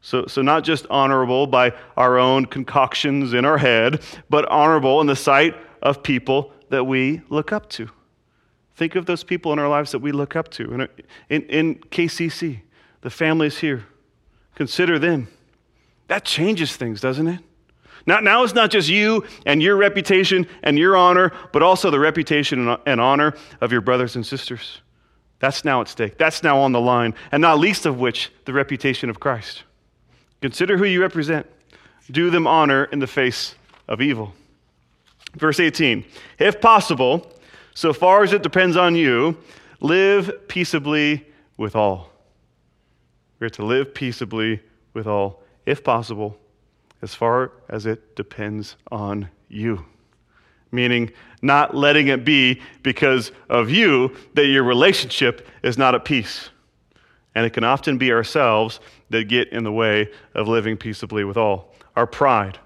So, 0.00 0.26
so 0.26 0.42
not 0.42 0.64
just 0.64 0.86
honorable 0.90 1.46
by 1.46 1.72
our 1.96 2.18
own 2.18 2.46
concoctions 2.46 3.32
in 3.32 3.44
our 3.44 3.58
head, 3.58 4.02
but 4.28 4.44
honorable 4.46 5.00
in 5.00 5.06
the 5.06 5.14
sight 5.14 5.54
of 5.80 6.02
people 6.02 6.52
that 6.70 6.84
we 6.84 7.20
look 7.28 7.52
up 7.52 7.68
to. 7.70 7.88
Think 8.74 8.94
of 8.94 9.06
those 9.06 9.22
people 9.22 9.52
in 9.52 9.58
our 9.58 9.68
lives 9.68 9.92
that 9.92 9.98
we 9.98 10.12
look 10.12 10.34
up 10.34 10.48
to. 10.52 10.74
Uh, 10.74 10.86
in, 11.28 11.42
in, 11.42 11.42
in 11.48 11.74
KCC, 11.90 12.60
the 13.02 13.10
families 13.10 13.58
here, 13.58 13.84
consider 14.54 14.98
them. 14.98 15.28
That 16.08 16.24
changes 16.24 16.76
things, 16.76 17.00
doesn't 17.00 17.26
it? 17.26 17.40
Now, 18.06 18.20
now 18.20 18.42
it's 18.42 18.54
not 18.54 18.70
just 18.70 18.88
you 18.88 19.24
and 19.46 19.62
your 19.62 19.76
reputation 19.76 20.46
and 20.62 20.78
your 20.78 20.96
honor, 20.96 21.32
but 21.52 21.62
also 21.62 21.90
the 21.90 22.00
reputation 22.00 22.76
and 22.86 23.00
honor 23.00 23.34
of 23.60 23.70
your 23.70 23.80
brothers 23.80 24.16
and 24.16 24.26
sisters. 24.26 24.80
That's 25.38 25.64
now 25.64 25.80
at 25.80 25.88
stake. 25.88 26.18
That's 26.18 26.42
now 26.42 26.58
on 26.58 26.72
the 26.72 26.80
line, 26.80 27.14
and 27.30 27.40
not 27.40 27.58
least 27.58 27.86
of 27.86 27.98
which, 27.98 28.32
the 28.44 28.52
reputation 28.52 29.10
of 29.10 29.20
Christ. 29.20 29.64
Consider 30.40 30.76
who 30.76 30.84
you 30.84 31.00
represent. 31.00 31.46
Do 32.10 32.30
them 32.30 32.46
honor 32.46 32.84
in 32.84 32.98
the 32.98 33.06
face 33.06 33.54
of 33.88 34.00
evil. 34.00 34.34
Verse 35.34 35.60
18 35.60 36.04
If 36.38 36.60
possible, 36.60 37.32
so 37.74 37.92
far 37.92 38.22
as 38.22 38.32
it 38.32 38.42
depends 38.42 38.76
on 38.76 38.94
you, 38.94 39.36
live 39.80 40.48
peaceably 40.48 41.26
with 41.56 41.74
all. 41.74 42.10
We're 43.38 43.48
to 43.50 43.64
live 43.64 43.94
peaceably 43.94 44.60
with 44.94 45.06
all, 45.06 45.42
if 45.66 45.82
possible, 45.82 46.38
as 47.02 47.14
far 47.14 47.52
as 47.68 47.86
it 47.86 48.14
depends 48.14 48.76
on 48.90 49.28
you. 49.48 49.84
Meaning, 50.70 51.10
not 51.42 51.74
letting 51.74 52.08
it 52.08 52.24
be 52.24 52.62
because 52.82 53.32
of 53.50 53.68
you 53.68 54.16
that 54.34 54.46
your 54.46 54.62
relationship 54.62 55.46
is 55.62 55.76
not 55.76 55.94
at 55.94 56.04
peace. 56.04 56.50
And 57.34 57.44
it 57.44 57.50
can 57.50 57.64
often 57.64 57.98
be 57.98 58.12
ourselves 58.12 58.80
that 59.10 59.24
get 59.24 59.48
in 59.48 59.64
the 59.64 59.72
way 59.72 60.08
of 60.34 60.48
living 60.48 60.76
peaceably 60.76 61.24
with 61.24 61.36
all. 61.36 61.74
Our 61.96 62.06
pride, 62.06 62.58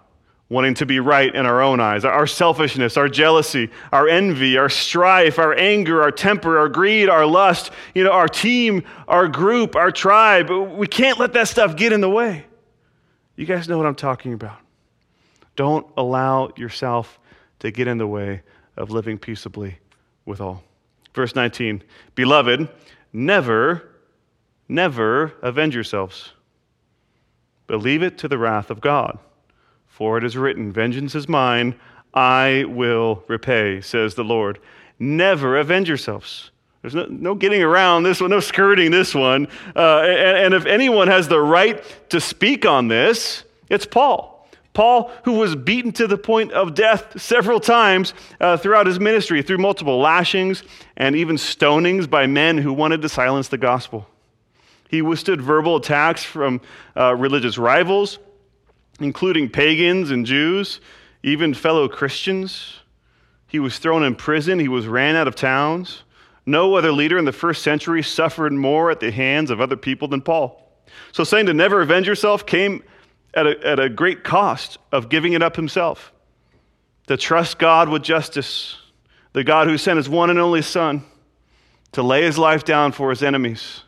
wanting 0.48 0.74
to 0.74 0.86
be 0.86 1.00
right 1.00 1.34
in 1.34 1.44
our 1.44 1.60
own 1.60 1.80
eyes, 1.80 2.04
our 2.04 2.26
selfishness, 2.26 2.96
our 2.96 3.08
jealousy, 3.08 3.68
our 3.92 4.08
envy, 4.08 4.56
our 4.56 4.68
strife, 4.68 5.38
our 5.38 5.54
anger, 5.54 6.02
our 6.02 6.12
temper, 6.12 6.58
our 6.58 6.68
greed, 6.68 7.08
our 7.08 7.26
lust, 7.26 7.72
you 7.94 8.04
know, 8.04 8.12
our 8.12 8.28
team, 8.28 8.84
our 9.08 9.26
group, 9.26 9.74
our 9.74 9.90
tribe. 9.90 10.48
We 10.50 10.86
can't 10.86 11.18
let 11.18 11.32
that 11.32 11.48
stuff 11.48 11.74
get 11.74 11.92
in 11.92 12.00
the 12.00 12.10
way. 12.10 12.46
You 13.34 13.44
guys 13.44 13.68
know 13.68 13.76
what 13.76 13.86
I'm 13.86 13.96
talking 13.96 14.32
about. 14.32 14.58
Don't 15.56 15.86
allow 15.96 16.50
yourself 16.56 17.18
to 17.58 17.70
get 17.70 17.88
in 17.88 17.98
the 17.98 18.06
way 18.06 18.42
of 18.76 18.90
living 18.90 19.18
peaceably 19.18 19.78
with 20.24 20.40
all. 20.40 20.62
Verse 21.14 21.34
19 21.34 21.82
Beloved, 22.14 22.68
never, 23.12 23.88
never 24.68 25.32
avenge 25.42 25.74
yourselves, 25.74 26.32
but 27.66 27.80
leave 27.80 28.02
it 28.02 28.18
to 28.18 28.28
the 28.28 28.38
wrath 28.38 28.70
of 28.70 28.80
God. 28.80 29.18
For 29.96 30.18
it 30.18 30.24
is 30.24 30.36
written, 30.36 30.70
Vengeance 30.72 31.14
is 31.14 31.26
mine, 31.26 31.74
I 32.12 32.66
will 32.68 33.24
repay, 33.28 33.80
says 33.80 34.14
the 34.14 34.24
Lord. 34.24 34.58
Never 34.98 35.56
avenge 35.56 35.88
yourselves. 35.88 36.50
There's 36.82 36.94
no, 36.94 37.06
no 37.06 37.34
getting 37.34 37.62
around 37.62 38.02
this 38.02 38.20
one, 38.20 38.28
no 38.28 38.40
skirting 38.40 38.90
this 38.90 39.14
one. 39.14 39.48
Uh, 39.74 40.00
and, 40.00 40.38
and 40.38 40.54
if 40.54 40.66
anyone 40.66 41.08
has 41.08 41.28
the 41.28 41.40
right 41.40 41.82
to 42.10 42.20
speak 42.20 42.66
on 42.66 42.88
this, 42.88 43.44
it's 43.70 43.86
Paul. 43.86 44.46
Paul, 44.74 45.10
who 45.24 45.32
was 45.32 45.56
beaten 45.56 45.92
to 45.92 46.06
the 46.06 46.18
point 46.18 46.52
of 46.52 46.74
death 46.74 47.18
several 47.18 47.58
times 47.58 48.12
uh, 48.38 48.58
throughout 48.58 48.86
his 48.86 49.00
ministry, 49.00 49.40
through 49.40 49.56
multiple 49.56 49.98
lashings 49.98 50.62
and 50.98 51.16
even 51.16 51.36
stonings 51.36 52.08
by 52.08 52.26
men 52.26 52.58
who 52.58 52.74
wanted 52.74 53.00
to 53.00 53.08
silence 53.08 53.48
the 53.48 53.56
gospel. 53.56 54.06
He 54.90 55.00
withstood 55.00 55.40
verbal 55.40 55.76
attacks 55.76 56.22
from 56.22 56.60
uh, 56.94 57.14
religious 57.14 57.56
rivals, 57.56 58.18
including 59.00 59.48
pagans 59.48 60.10
and 60.10 60.26
Jews, 60.26 60.80
even 61.22 61.54
fellow 61.54 61.88
Christians. 61.88 62.80
He 63.46 63.58
was 63.58 63.78
thrown 63.78 64.02
in 64.02 64.14
prison, 64.14 64.58
he 64.58 64.68
was 64.68 64.86
ran 64.86 65.16
out 65.16 65.28
of 65.28 65.34
towns. 65.34 66.02
No 66.44 66.76
other 66.76 66.92
leader 66.92 67.18
in 67.18 67.24
the 67.24 67.32
first 67.32 67.62
century 67.62 68.02
suffered 68.02 68.52
more 68.52 68.90
at 68.90 69.00
the 69.00 69.10
hands 69.10 69.50
of 69.50 69.60
other 69.60 69.76
people 69.76 70.06
than 70.06 70.20
Paul. 70.22 70.62
So, 71.10 71.24
saying 71.24 71.46
to 71.46 71.54
never 71.54 71.80
avenge 71.80 72.06
yourself 72.06 72.46
came 72.46 72.82
at 73.34 73.46
a, 73.46 73.66
at 73.66 73.80
a 73.80 73.88
great 73.88 74.22
cost 74.22 74.78
of 74.92 75.08
giving 75.08 75.32
it 75.32 75.42
up 75.42 75.56
himself. 75.56 76.12
To 77.08 77.16
trust 77.16 77.58
God 77.58 77.88
with 77.88 78.02
justice, 78.02 78.76
the 79.32 79.44
God 79.44 79.66
who 79.66 79.76
sent 79.76 79.96
his 79.96 80.08
one 80.08 80.30
and 80.30 80.38
only 80.38 80.62
Son 80.62 81.04
to 81.92 82.02
lay 82.02 82.22
his 82.22 82.38
life 82.38 82.64
down 82.64 82.92
for 82.92 83.10
his 83.10 83.22
enemies. 83.22 83.82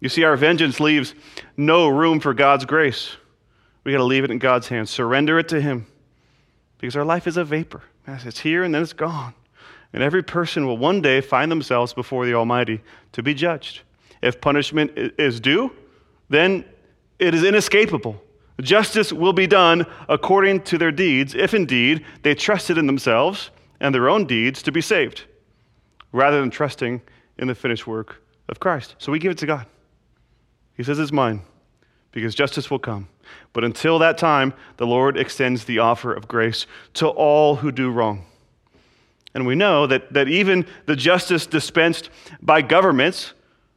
You 0.00 0.08
see, 0.08 0.24
our 0.24 0.36
vengeance 0.36 0.80
leaves 0.80 1.14
no 1.56 1.88
room 1.88 2.20
for 2.20 2.34
God's 2.34 2.64
grace. 2.64 3.16
We 3.84 3.92
got 3.92 3.98
to 3.98 4.04
leave 4.04 4.24
it 4.24 4.30
in 4.30 4.38
God's 4.38 4.68
hands, 4.68 4.90
surrender 4.90 5.38
it 5.38 5.48
to 5.48 5.60
Him. 5.60 5.86
Because 6.78 6.96
our 6.96 7.04
life 7.04 7.26
is 7.26 7.36
a 7.36 7.44
vapor. 7.44 7.82
It's 8.06 8.40
here 8.40 8.62
and 8.64 8.74
then 8.74 8.82
it's 8.82 8.92
gone. 8.92 9.34
And 9.92 10.02
every 10.02 10.22
person 10.22 10.66
will 10.66 10.78
one 10.78 11.02
day 11.02 11.20
find 11.20 11.50
themselves 11.50 11.92
before 11.92 12.24
the 12.26 12.34
Almighty 12.34 12.80
to 13.12 13.22
be 13.22 13.34
judged. 13.34 13.82
If 14.22 14.40
punishment 14.40 14.92
is 14.96 15.40
due, 15.40 15.72
then 16.28 16.64
it 17.18 17.34
is 17.34 17.44
inescapable. 17.44 18.22
Justice 18.60 19.12
will 19.12 19.32
be 19.32 19.46
done 19.46 19.86
according 20.08 20.62
to 20.64 20.78
their 20.78 20.92
deeds, 20.92 21.34
if 21.34 21.54
indeed 21.54 22.04
they 22.22 22.34
trusted 22.34 22.78
in 22.78 22.86
themselves 22.86 23.50
and 23.80 23.94
their 23.94 24.08
own 24.08 24.26
deeds 24.26 24.62
to 24.62 24.72
be 24.72 24.80
saved, 24.80 25.24
rather 26.12 26.40
than 26.40 26.50
trusting 26.50 27.00
in 27.38 27.48
the 27.48 27.54
finished 27.54 27.86
work 27.86 28.22
of 28.48 28.60
Christ. 28.60 28.96
So 28.98 29.10
we 29.10 29.18
give 29.18 29.32
it 29.32 29.38
to 29.38 29.46
God. 29.46 29.66
He 30.76 30.82
says 30.82 30.98
it's 30.98 31.12
mine, 31.12 31.42
because 32.12 32.34
justice 32.34 32.70
will 32.70 32.78
come. 32.78 33.08
But 33.52 33.64
until 33.64 33.98
that 33.98 34.18
time, 34.18 34.54
the 34.76 34.86
Lord 34.86 35.16
extends 35.16 35.64
the 35.64 35.78
offer 35.78 36.12
of 36.12 36.28
grace 36.28 36.66
to 36.94 37.08
all 37.08 37.56
who 37.56 37.72
do 37.72 37.90
wrong. 37.90 38.24
And 39.34 39.46
we 39.46 39.54
know 39.54 39.86
that, 39.86 40.12
that 40.12 40.28
even 40.28 40.66
the 40.86 40.96
justice 40.96 41.46
dispensed 41.46 42.10
by 42.42 42.62
governments, 42.62 43.32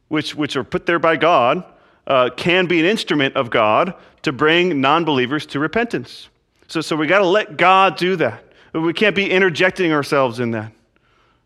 which, 0.08 0.34
which 0.34 0.56
are 0.56 0.64
put 0.64 0.86
there 0.86 0.98
by 0.98 1.16
God, 1.16 1.64
uh, 2.06 2.30
can 2.36 2.66
be 2.66 2.80
an 2.80 2.86
instrument 2.86 3.36
of 3.36 3.50
God 3.50 3.94
to 4.22 4.32
bring 4.32 4.80
non 4.80 5.04
believers 5.04 5.46
to 5.46 5.58
repentance. 5.58 6.28
So, 6.68 6.80
so 6.80 6.96
we 6.96 7.06
got 7.06 7.20
to 7.20 7.26
let 7.26 7.56
God 7.56 7.96
do 7.96 8.16
that. 8.16 8.42
We 8.72 8.92
can't 8.92 9.14
be 9.14 9.30
interjecting 9.30 9.92
ourselves 9.92 10.40
in 10.40 10.50
that. 10.52 10.72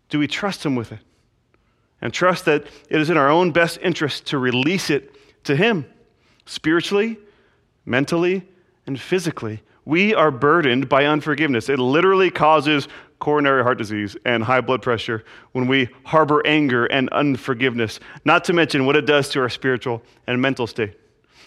Do 0.09 0.19
we 0.19 0.27
trust 0.27 0.65
Him 0.65 0.75
with 0.75 0.93
it? 0.93 1.01
And 2.01 2.15
trust 2.15 2.45
that 2.47 2.65
it 2.89 3.01
is 3.01 3.11
in 3.11 3.17
our 3.17 3.29
own 3.29 3.51
best 3.51 3.79
interest 3.83 4.27
to 4.27 4.39
release 4.39 4.89
it 4.89 5.15
to 5.45 5.55
Him 5.55 5.85
spiritually, 6.47 7.19
mentally, 7.89 8.47
and 8.87 9.01
physically. 9.01 9.63
We 9.85 10.15
are 10.15 10.31
burdened 10.31 10.89
by 10.89 11.07
unforgiveness. 11.07 11.69
It 11.69 11.79
literally 11.79 12.31
causes 12.31 12.89
coronary 13.19 13.63
heart 13.63 13.79
disease 13.79 14.17
and 14.25 14.45
high 14.45 14.61
blood 14.61 14.83
pressure 14.83 15.25
when 15.53 15.67
we 15.67 15.89
harbor 16.05 16.47
anger 16.47 16.87
and 16.87 17.09
unforgiveness, 17.11 17.99
not 18.25 18.45
to 18.45 18.53
mention 18.53 18.87
what 18.87 18.97
it 18.97 19.07
does 19.07 19.29
to 19.31 19.41
our 19.41 19.49
spiritual 19.49 20.03
and 20.27 20.41
mental 20.41 20.67
state. 20.67 20.95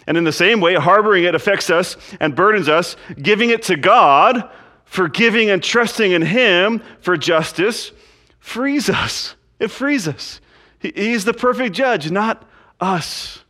And 0.06 0.16
in 0.16 0.24
the 0.24 0.32
same 0.32 0.60
way, 0.60 0.74
harboring 0.74 1.24
it 1.24 1.34
affects 1.34 1.70
us 1.70 1.96
and 2.20 2.34
burdens 2.34 2.68
us, 2.68 2.96
giving 3.20 3.50
it 3.50 3.62
to 3.64 3.76
God, 3.76 4.50
forgiving 4.84 5.48
and 5.48 5.62
trusting 5.62 6.10
in 6.10 6.22
Him 6.22 6.82
for 7.00 7.16
justice, 7.16 7.92
frees 8.40 8.90
us. 8.90 9.36
It 9.60 9.70
frees 9.70 10.08
us. 10.08 10.40
He's 10.80 11.24
the 11.24 11.32
perfect 11.32 11.74
judge, 11.74 12.10
not 12.10 12.44
us. 12.80 13.44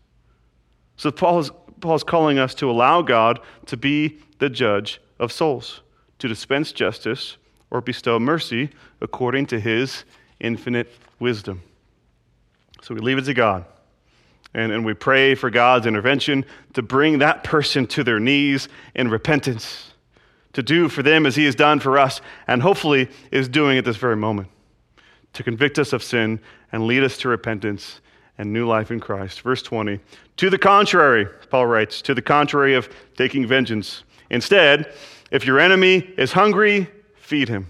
So 0.96 1.10
Paul 1.10 1.38
is, 1.40 1.50
Paul 1.82 1.96
is 1.96 2.04
calling 2.04 2.38
us 2.38 2.54
to 2.54 2.70
allow 2.70 3.02
God 3.02 3.40
to 3.66 3.76
be 3.76 4.20
the 4.38 4.48
judge 4.48 5.00
of 5.18 5.30
souls, 5.30 5.82
to 6.20 6.28
dispense 6.28 6.72
justice 6.72 7.36
or 7.70 7.80
bestow 7.80 8.18
mercy 8.18 8.70
according 9.00 9.46
to 9.46 9.60
his 9.60 10.04
infinite 10.40 10.90
wisdom. 11.18 11.60
So 12.80 12.94
we 12.94 13.00
leave 13.00 13.18
it 13.18 13.24
to 13.24 13.34
God. 13.34 13.64
And, 14.54 14.70
and 14.70 14.84
we 14.84 14.94
pray 14.94 15.34
for 15.34 15.50
God's 15.50 15.86
intervention 15.86 16.44
to 16.74 16.82
bring 16.82 17.18
that 17.18 17.42
person 17.42 17.86
to 17.88 18.04
their 18.04 18.20
knees 18.20 18.68
in 18.94 19.08
repentance, 19.08 19.92
to 20.52 20.62
do 20.62 20.88
for 20.88 21.02
them 21.02 21.26
as 21.26 21.36
he 21.36 21.46
has 21.46 21.54
done 21.54 21.80
for 21.80 21.98
us, 21.98 22.20
and 22.46 22.62
hopefully 22.62 23.08
is 23.30 23.48
doing 23.48 23.78
at 23.78 23.84
this 23.84 23.96
very 23.96 24.16
moment, 24.16 24.48
to 25.32 25.42
convict 25.42 25.78
us 25.78 25.92
of 25.92 26.02
sin 26.02 26.38
and 26.70 26.86
lead 26.86 27.02
us 27.02 27.16
to 27.18 27.28
repentance 27.28 28.00
and 28.42 28.52
new 28.52 28.66
life 28.66 28.90
in 28.90 28.98
Christ. 28.98 29.40
Verse 29.40 29.62
20. 29.62 30.00
To 30.38 30.50
the 30.50 30.58
contrary, 30.58 31.26
Paul 31.48 31.66
writes, 31.66 32.02
to 32.02 32.12
the 32.12 32.20
contrary 32.20 32.74
of 32.74 32.88
taking 33.16 33.46
vengeance. 33.46 34.02
Instead, 34.30 34.92
if 35.30 35.46
your 35.46 35.60
enemy 35.60 36.12
is 36.18 36.32
hungry, 36.32 36.88
feed 37.14 37.48
him. 37.48 37.68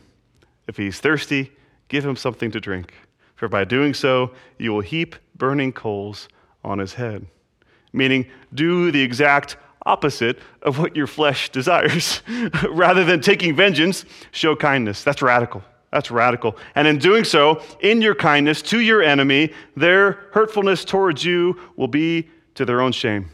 If 0.67 0.79
he's 0.79 0.99
thirsty, 0.99 1.53
give 1.89 2.07
him 2.07 2.17
something 2.17 2.51
to 2.53 2.61
drink. 2.61 2.95
For 3.35 3.49
by 3.49 3.65
doing 3.65 3.93
so, 3.93 4.31
you 4.59 4.73
will 4.73 4.81
heap 4.81 5.15
burning 5.37 5.73
coals 5.73 6.27
on 6.65 6.79
his 6.79 6.95
head. 6.95 7.27
Meaning, 7.93 8.27
do 8.55 8.91
the 8.91 9.03
exact 9.03 9.59
opposite 9.85 10.39
of 10.63 10.79
what 10.79 10.97
your 10.97 11.07
flesh 11.07 11.49
desires. 11.59 12.23
Rather 12.71 13.05
than 13.05 13.21
taking 13.21 13.55
vengeance, 13.55 14.07
show 14.31 14.57
kindness. 14.57 15.05
That's 15.05 15.21
radical. 15.21 15.63
That's 15.93 16.11
radical. 16.11 16.57
And 16.75 16.89
in 16.89 16.99
doing 16.99 17.23
so, 17.23 17.63
in 17.81 18.01
your 18.01 18.15
kindness 18.15 18.63
to 18.63 18.81
your 18.81 19.03
enemy, 19.03 19.53
their 19.77 20.13
hurtfulness 20.33 20.85
towards 20.85 21.23
you 21.23 21.61
will 21.77 21.89
be 21.89 22.31
to 22.55 22.65
their 22.65 22.81
own 22.81 22.93
shame. 22.93 23.31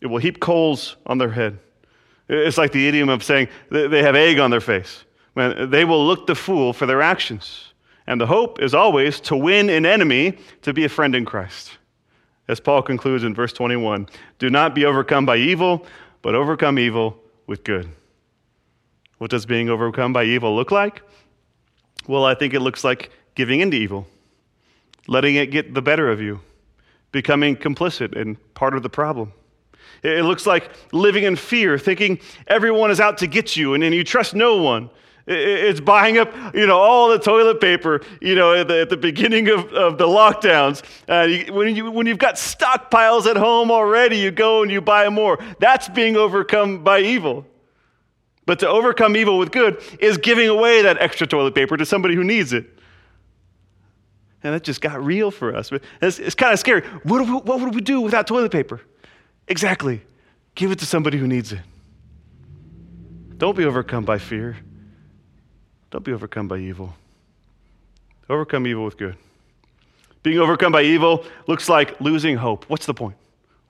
It 0.00 0.06
will 0.06 0.18
heap 0.18 0.38
coals 0.40 0.96
on 1.06 1.18
their 1.18 1.30
head. 1.30 1.58
It's 2.28 2.56
like 2.56 2.72
the 2.72 2.86
idiom 2.86 3.08
of 3.08 3.22
saying 3.24 3.48
they 3.70 4.02
have 4.02 4.14
egg 4.14 4.38
on 4.38 4.50
their 4.50 4.60
face. 4.60 5.04
They 5.34 5.84
will 5.84 6.06
look 6.06 6.26
the 6.26 6.34
fool 6.34 6.72
for 6.72 6.86
their 6.86 7.02
actions. 7.02 7.72
And 8.06 8.20
the 8.20 8.26
hope 8.26 8.62
is 8.62 8.72
always 8.72 9.18
to 9.20 9.36
win 9.36 9.68
an 9.68 9.84
enemy 9.84 10.38
to 10.62 10.72
be 10.72 10.84
a 10.84 10.88
friend 10.88 11.14
in 11.14 11.24
Christ. 11.24 11.78
As 12.46 12.60
Paul 12.60 12.82
concludes 12.82 13.24
in 13.24 13.34
verse 13.34 13.52
21 13.52 14.08
do 14.38 14.48
not 14.48 14.74
be 14.74 14.84
overcome 14.84 15.26
by 15.26 15.38
evil, 15.38 15.86
but 16.22 16.34
overcome 16.34 16.78
evil 16.78 17.18
with 17.46 17.64
good. 17.64 17.88
What 19.18 19.30
does 19.30 19.46
being 19.46 19.70
overcome 19.70 20.12
by 20.12 20.24
evil 20.24 20.54
look 20.54 20.70
like? 20.70 21.02
Well, 22.06 22.24
I 22.24 22.34
think 22.34 22.54
it 22.54 22.60
looks 22.60 22.84
like 22.84 23.10
giving 23.34 23.60
into 23.60 23.76
evil, 23.76 24.06
letting 25.08 25.36
it 25.36 25.50
get 25.50 25.74
the 25.74 25.82
better 25.82 26.10
of 26.10 26.20
you, 26.20 26.40
becoming 27.12 27.56
complicit 27.56 28.20
and 28.20 28.36
part 28.54 28.74
of 28.74 28.82
the 28.82 28.90
problem. 28.90 29.32
It 30.02 30.24
looks 30.24 30.46
like 30.46 30.70
living 30.92 31.24
in 31.24 31.34
fear, 31.36 31.78
thinking 31.78 32.20
everyone 32.46 32.90
is 32.90 33.00
out 33.00 33.18
to 33.18 33.26
get 33.26 33.56
you, 33.56 33.74
and 33.74 33.82
then 33.82 33.92
you 33.92 34.04
trust 34.04 34.34
no 34.34 34.56
one. 34.58 34.90
It's 35.26 35.80
buying 35.80 36.18
up, 36.18 36.34
you 36.54 36.66
know, 36.66 36.78
all 36.78 37.08
the 37.08 37.18
toilet 37.18 37.58
paper, 37.58 38.02
you 38.20 38.34
know, 38.34 38.52
at 38.52 38.68
the, 38.68 38.82
at 38.82 38.90
the 38.90 38.98
beginning 38.98 39.48
of, 39.48 39.72
of 39.72 39.96
the 39.96 40.06
lockdowns. 40.06 40.82
Uh, 41.08 41.26
you, 41.26 41.50
when, 41.54 41.74
you, 41.74 41.90
when 41.90 42.06
you've 42.06 42.18
got 42.18 42.34
stockpiles 42.34 43.24
at 43.24 43.38
home 43.38 43.70
already, 43.70 44.18
you 44.18 44.30
go 44.30 44.62
and 44.62 44.70
you 44.70 44.82
buy 44.82 45.08
more. 45.08 45.38
That's 45.60 45.88
being 45.88 46.16
overcome 46.16 46.84
by 46.84 47.00
evil. 47.00 47.46
But 48.46 48.58
to 48.60 48.68
overcome 48.68 49.16
evil 49.16 49.38
with 49.38 49.52
good 49.52 49.82
is 49.98 50.18
giving 50.18 50.48
away 50.48 50.82
that 50.82 50.98
extra 51.00 51.26
toilet 51.26 51.54
paper 51.54 51.76
to 51.76 51.86
somebody 51.86 52.14
who 52.14 52.24
needs 52.24 52.52
it. 52.52 52.66
And 54.42 54.52
that 54.52 54.62
just 54.62 54.82
got 54.82 55.02
real 55.02 55.30
for 55.30 55.56
us. 55.56 55.70
It's, 56.02 56.18
it's 56.18 56.34
kind 56.34 56.52
of 56.52 56.58
scary. 56.58 56.82
What, 57.04 57.26
we, 57.26 57.32
what 57.32 57.60
would 57.60 57.74
we 57.74 57.80
do 57.80 58.02
without 58.02 58.26
toilet 58.26 58.52
paper? 58.52 58.82
Exactly. 59.48 60.02
Give 60.54 60.70
it 60.70 60.78
to 60.80 60.86
somebody 60.86 61.16
who 61.16 61.26
needs 61.26 61.52
it. 61.52 61.60
Don't 63.38 63.56
be 63.56 63.64
overcome 63.64 64.04
by 64.04 64.18
fear. 64.18 64.56
Don't 65.90 66.04
be 66.04 66.12
overcome 66.12 66.46
by 66.46 66.58
evil. 66.58 66.94
Overcome 68.28 68.66
evil 68.66 68.84
with 68.84 68.98
good. 68.98 69.16
Being 70.22 70.38
overcome 70.38 70.72
by 70.72 70.82
evil 70.82 71.24
looks 71.46 71.68
like 71.68 72.00
losing 72.00 72.36
hope. 72.36 72.64
What's 72.68 72.86
the 72.86 72.94
point? 72.94 73.16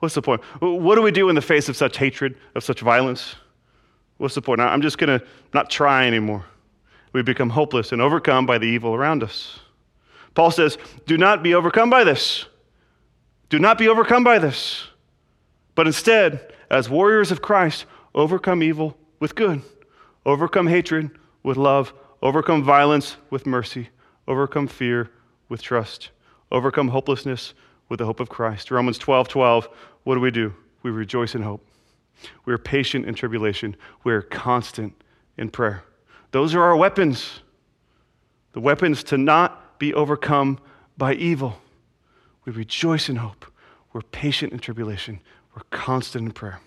What's 0.00 0.14
the 0.14 0.22
point? 0.22 0.42
What 0.60 0.96
do 0.96 1.02
we 1.02 1.12
do 1.12 1.28
in 1.28 1.34
the 1.34 1.42
face 1.42 1.68
of 1.68 1.76
such 1.76 1.96
hatred, 1.96 2.36
of 2.54 2.64
such 2.64 2.80
violence? 2.80 3.36
What's 4.18 4.34
the 4.34 4.42
point? 4.42 4.60
I'm 4.60 4.82
just 4.82 4.98
going 4.98 5.18
to 5.18 5.26
not 5.52 5.70
try 5.70 6.06
anymore. 6.06 6.44
We 7.12 7.22
become 7.22 7.50
hopeless 7.50 7.92
and 7.92 8.00
overcome 8.00 8.46
by 8.46 8.58
the 8.58 8.66
evil 8.66 8.94
around 8.94 9.22
us. 9.22 9.60
Paul 10.34 10.50
says, 10.50 10.78
Do 11.06 11.16
not 11.16 11.42
be 11.42 11.54
overcome 11.54 11.90
by 11.90 12.04
this. 12.04 12.46
Do 13.50 13.58
not 13.58 13.78
be 13.78 13.88
overcome 13.88 14.24
by 14.24 14.38
this. 14.38 14.88
But 15.74 15.86
instead, 15.86 16.52
as 16.70 16.88
warriors 16.88 17.30
of 17.30 17.42
Christ, 17.42 17.86
overcome 18.14 18.62
evil 18.62 18.96
with 19.20 19.34
good, 19.34 19.62
overcome 20.24 20.66
hatred 20.66 21.10
with 21.42 21.56
love, 21.56 21.92
Overcome 22.24 22.62
violence 22.62 23.18
with 23.28 23.44
mercy. 23.44 23.90
Overcome 24.26 24.66
fear 24.66 25.10
with 25.50 25.60
trust. 25.60 26.08
Overcome 26.50 26.88
hopelessness 26.88 27.52
with 27.90 27.98
the 27.98 28.06
hope 28.06 28.18
of 28.18 28.30
Christ. 28.30 28.70
Romans 28.70 28.96
12 28.96 29.28
12. 29.28 29.68
What 30.04 30.14
do 30.14 30.20
we 30.22 30.30
do? 30.30 30.54
We 30.82 30.90
rejoice 30.90 31.34
in 31.34 31.42
hope. 31.42 31.62
We 32.44 32.52
are 32.52 32.58
patient 32.58 33.06
in 33.06 33.14
tribulation. 33.14 33.76
We 34.02 34.12
are 34.12 34.22
constant 34.22 34.94
in 35.36 35.50
prayer. 35.50 35.82
Those 36.30 36.54
are 36.54 36.62
our 36.62 36.76
weapons. 36.76 37.40
The 38.52 38.60
weapons 38.60 39.02
to 39.04 39.18
not 39.18 39.78
be 39.78 39.92
overcome 39.94 40.58
by 40.96 41.14
evil. 41.14 41.58
We 42.44 42.52
rejoice 42.52 43.08
in 43.08 43.16
hope. 43.16 43.46
We're 43.92 44.02
patient 44.02 44.52
in 44.52 44.58
tribulation. 44.58 45.20
We're 45.54 45.62
constant 45.70 46.26
in 46.26 46.32
prayer. 46.32 46.60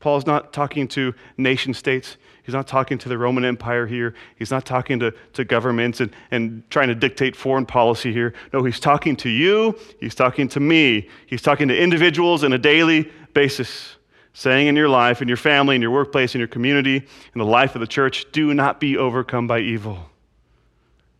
Paul's 0.00 0.26
not 0.26 0.52
talking 0.52 0.86
to 0.88 1.14
nation 1.36 1.74
states. 1.74 2.16
He's 2.42 2.54
not 2.54 2.68
talking 2.68 2.98
to 2.98 3.08
the 3.08 3.18
Roman 3.18 3.44
Empire 3.44 3.86
here. 3.86 4.14
He's 4.36 4.50
not 4.50 4.64
talking 4.64 5.00
to, 5.00 5.12
to 5.32 5.44
governments 5.44 6.00
and, 6.00 6.12
and 6.30 6.62
trying 6.70 6.88
to 6.88 6.94
dictate 6.94 7.34
foreign 7.34 7.66
policy 7.66 8.12
here. 8.12 8.34
No, 8.52 8.62
he's 8.62 8.78
talking 8.78 9.16
to 9.16 9.28
you. 9.28 9.76
He's 9.98 10.14
talking 10.14 10.46
to 10.48 10.60
me. 10.60 11.08
He's 11.26 11.42
talking 11.42 11.66
to 11.68 11.76
individuals 11.76 12.44
on 12.44 12.52
a 12.52 12.58
daily 12.58 13.10
basis, 13.34 13.96
saying 14.36 14.66
in 14.66 14.76
your 14.76 14.88
life, 14.88 15.22
in 15.22 15.28
your 15.28 15.36
family, 15.38 15.74
in 15.76 15.80
your 15.80 15.90
workplace, 15.90 16.34
in 16.34 16.38
your 16.38 16.46
community, 16.46 16.96
in 16.96 17.38
the 17.38 17.44
life 17.44 17.74
of 17.74 17.80
the 17.80 17.86
church, 17.86 18.30
do 18.32 18.52
not 18.52 18.78
be 18.78 18.94
overcome 18.94 19.46
by 19.46 19.60
evil. 19.60 20.10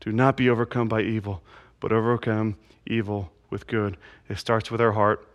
Do 0.01 0.13
not 0.13 0.37
be 0.37 0.51
overcome 0.51 0.87
by 0.87 1.01
evil, 1.01 1.43
but 1.81 1.93
overcome 1.93 2.57
evil 2.87 3.33
with 3.49 3.67
good. 3.67 3.97
It 4.29 4.37
starts 4.37 4.71
with 4.71 4.83
our 4.83 4.93
heart 4.93 5.27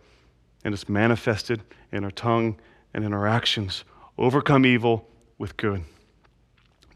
and 0.64 0.72
it's 0.72 0.88
manifested 0.88 1.60
in 1.90 2.04
our 2.04 2.12
tongue 2.12 2.54
and 2.94 3.04
in 3.04 3.12
our 3.12 3.26
actions. 3.26 3.82
Overcome 4.16 4.64
evil 4.64 5.08
with 5.38 5.56
good. 5.56 5.82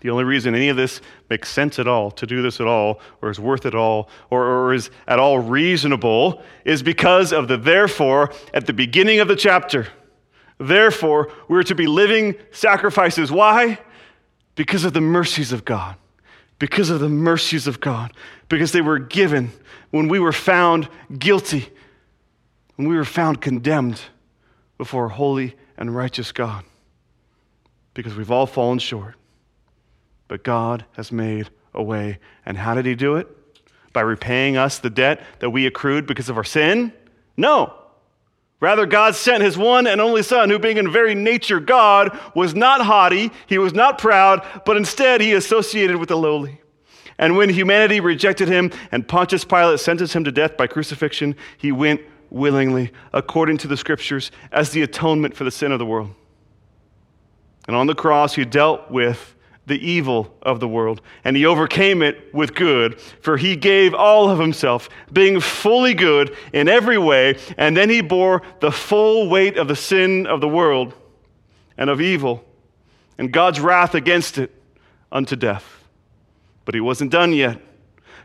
The 0.03 0.11
only 0.11 0.23
reason 0.23 0.55
any 0.55 0.69
of 0.69 0.77
this 0.77 1.01
makes 1.29 1.49
sense 1.49 1.81
at 1.81 1.89
all, 1.89 2.13
to 2.13 2.29
do 2.29 2.43
this 2.43 2.61
at 2.61 2.69
all, 2.69 3.01
or 3.23 3.31
is 3.31 3.41
worth 3.41 3.67
it 3.67 3.75
all, 3.75 4.09
or, 4.31 4.45
or 4.45 4.73
is 4.73 4.91
at 5.09 5.19
all 5.19 5.41
reasonable, 5.41 6.45
is 6.65 6.81
because 6.81 7.33
of 7.33 7.49
the 7.49 7.57
therefore 7.57 8.31
at 8.55 8.69
the 8.69 8.73
beginning 8.73 9.19
of 9.19 9.27
the 9.27 9.35
chapter. 9.35 9.89
Therefore, 10.59 11.31
we're 11.49 11.63
to 11.65 11.75
be 11.75 11.87
living 11.87 12.35
sacrifices. 12.51 13.31
Why? 13.31 13.79
Because 14.55 14.85
of 14.85 14.93
the 14.93 15.01
mercies 15.01 15.53
of 15.53 15.65
God. 15.65 15.97
Because 16.59 16.89
of 16.89 17.01
the 17.01 17.09
mercies 17.09 17.67
of 17.67 17.81
God. 17.81 18.13
Because 18.49 18.73
they 18.73 18.81
were 18.81 18.99
given 18.99 19.53
when 19.91 20.09
we 20.09 20.19
were 20.19 20.33
found 20.33 20.89
guilty, 21.19 21.69
when 22.77 22.89
we 22.89 22.97
were 22.97 23.05
found 23.05 23.41
condemned 23.41 24.01
before 24.79 25.07
a 25.07 25.11
holy 25.11 25.55
and 25.77 25.95
righteous 25.95 26.33
God 26.33 26.65
because 27.97 28.15
we've 28.15 28.31
all 28.31 28.47
fallen 28.47 28.79
short. 28.79 29.15
But 30.29 30.45
God 30.45 30.85
has 30.93 31.11
made 31.11 31.49
a 31.73 31.83
way. 31.83 32.19
And 32.45 32.57
how 32.57 32.75
did 32.75 32.85
He 32.85 32.95
do 32.95 33.17
it? 33.17 33.27
By 33.93 34.03
repaying 34.03 34.59
us 34.59 34.79
the 34.79 34.91
debt 34.91 35.23
that 35.39 35.51
we 35.51 35.67
accrued 35.67 36.07
because 36.07 36.29
of 36.29 36.37
our 36.37 36.45
sin? 36.45 36.93
No. 37.39 37.75
Rather, 38.59 38.87
God 38.87 39.15
sent 39.15 39.43
His 39.43 39.59
one 39.59 39.87
and 39.87 40.01
only 40.01 40.23
Son, 40.23 40.49
who, 40.49 40.59
being 40.59 40.79
in 40.79 40.91
very 40.91 41.15
nature 41.15 41.61
God, 41.61 42.19
was 42.35 42.55
not 42.55 42.81
haughty, 42.81 43.31
He 43.47 43.59
was 43.59 43.75
not 43.75 43.99
proud, 43.99 44.47
but 44.65 44.77
instead 44.77 45.21
He 45.21 45.35
associated 45.35 45.97
with 45.97 46.09
the 46.09 46.17
lowly. 46.17 46.61
And 47.19 47.37
when 47.37 47.51
humanity 47.51 48.01
rejected 48.01 48.49
Him 48.49 48.71
and 48.93 49.07
Pontius 49.07 49.45
Pilate 49.45 49.81
sentenced 49.81 50.15
Him 50.15 50.25
to 50.25 50.33
death 50.33 50.57
by 50.57 50.67
crucifixion, 50.67 51.37
He 51.59 51.71
went 51.71 52.01
willingly, 52.31 52.93
according 53.13 53.59
to 53.59 53.69
the 53.69 53.77
Scriptures, 53.77 54.31
as 54.51 54.71
the 54.71 54.83
atonement 54.83 55.37
for 55.37 55.45
the 55.45 55.51
sin 55.51 55.71
of 55.71 55.79
the 55.79 55.87
world. 55.87 56.15
And 57.67 57.77
on 57.77 57.87
the 57.87 57.95
cross, 57.95 58.35
he 58.35 58.45
dealt 58.45 58.91
with 58.91 59.35
the 59.67 59.85
evil 59.85 60.33
of 60.43 60.61
the 60.61 60.69
world, 60.69 61.01
and 61.25 61.37
he 61.37 61.45
overcame 61.45 62.01
it 62.01 62.33
with 62.33 62.55
good, 62.55 63.01
for 63.21 63.37
he 63.37 63.57
gave 63.57 63.95
all 63.95 64.31
of 64.31 64.39
himself, 64.39 64.89
being 65.13 65.41
fully 65.41 65.93
good 65.93 66.37
in 66.53 66.69
every 66.69 66.99
way, 66.99 67.37
and 67.59 67.77
then 67.77 67.91
he 67.91 68.01
bore 68.01 68.43
the 68.61 68.71
full 68.71 69.29
weight 69.29 69.57
of 69.57 69.67
the 69.67 69.77
sin 69.77 70.27
of 70.27 70.41
the 70.41 70.49
world 70.49 70.95
and 71.77 71.91
of 71.91 72.01
evil, 72.01 72.45
and 73.19 73.33
God's 73.33 73.61
wrath 73.61 73.95
against 73.95 74.39
it 74.39 74.55
unto 75.11 75.35
death. 75.35 75.85
But 76.65 76.75
he 76.75 76.81
wasn't 76.81 77.11
done 77.11 77.33
yet, 77.33 77.61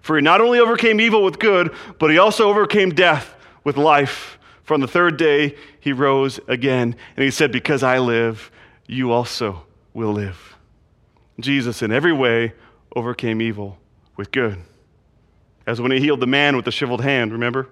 for 0.02 0.16
he 0.16 0.22
not 0.22 0.42
only 0.42 0.60
overcame 0.60 1.02
evil 1.02 1.24
with 1.24 1.40
good, 1.40 1.74
but 1.98 2.12
he 2.12 2.20
also 2.20 2.50
overcame 2.50 2.92
death 2.92 3.36
with 3.64 3.78
life. 3.78 4.38
For 4.64 4.76
on 4.76 4.80
the 4.80 4.88
third 4.88 5.18
day 5.18 5.56
he 5.80 5.92
rose 5.92 6.40
again, 6.48 6.96
and 7.16 7.24
he 7.24 7.32
said, 7.32 7.52
Because 7.52 7.82
I 7.82 7.98
live, 7.98 8.52
you 8.86 9.12
also 9.12 9.64
will 9.94 10.12
live. 10.12 10.51
Jesus, 11.40 11.82
in 11.82 11.92
every 11.92 12.14
way, 12.14 12.54
overcame 12.96 13.42
evil 13.42 13.78
with 14.18 14.32
good. 14.32 14.58
As 15.66 15.80
when 15.80 15.92
he 15.92 16.00
healed 16.00 16.20
the 16.20 16.28
man 16.28 16.56
with 16.56 16.66
the 16.66 16.72
shriveled 16.72 17.02
hand, 17.02 17.32
remember? 17.32 17.70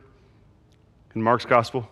In 1.15 1.21
Mark's 1.21 1.45
gospel, 1.45 1.89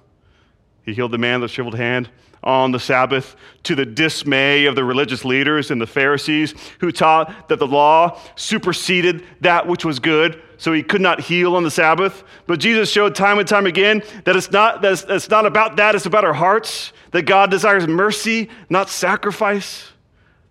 he 0.83 0.93
healed 0.93 1.11
the 1.11 1.17
man 1.17 1.41
with 1.41 1.49
the 1.49 1.53
shriveled 1.53 1.75
hand 1.75 2.09
on 2.43 2.71
the 2.71 2.79
Sabbath 2.79 3.35
to 3.63 3.75
the 3.75 3.85
dismay 3.85 4.65
of 4.65 4.75
the 4.75 4.83
religious 4.83 5.25
leaders 5.25 5.71
and 5.71 5.81
the 5.81 5.87
Pharisees 5.87 6.53
who 6.79 6.91
taught 6.91 7.49
that 7.49 7.59
the 7.59 7.67
law 7.67 8.19
superseded 8.35 9.23
that 9.41 9.67
which 9.67 9.83
was 9.83 9.99
good, 9.99 10.41
so 10.57 10.71
he 10.71 10.83
could 10.83 11.01
not 11.01 11.19
heal 11.19 11.55
on 11.55 11.63
the 11.63 11.71
Sabbath. 11.71 12.23
But 12.45 12.59
Jesus 12.59 12.89
showed 12.89 13.15
time 13.15 13.39
and 13.39 13.47
time 13.47 13.65
again 13.65 14.01
that 14.23 14.35
it's 14.35 14.51
not, 14.51 14.81
that 14.81 14.93
it's, 14.93 15.03
it's 15.03 15.29
not 15.29 15.45
about 15.45 15.75
that, 15.77 15.95
it's 15.95 16.05
about 16.05 16.23
our 16.23 16.33
hearts, 16.33 16.93
that 17.11 17.23
God 17.23 17.51
desires 17.51 17.87
mercy, 17.87 18.49
not 18.69 18.89
sacrifice. 18.89 19.91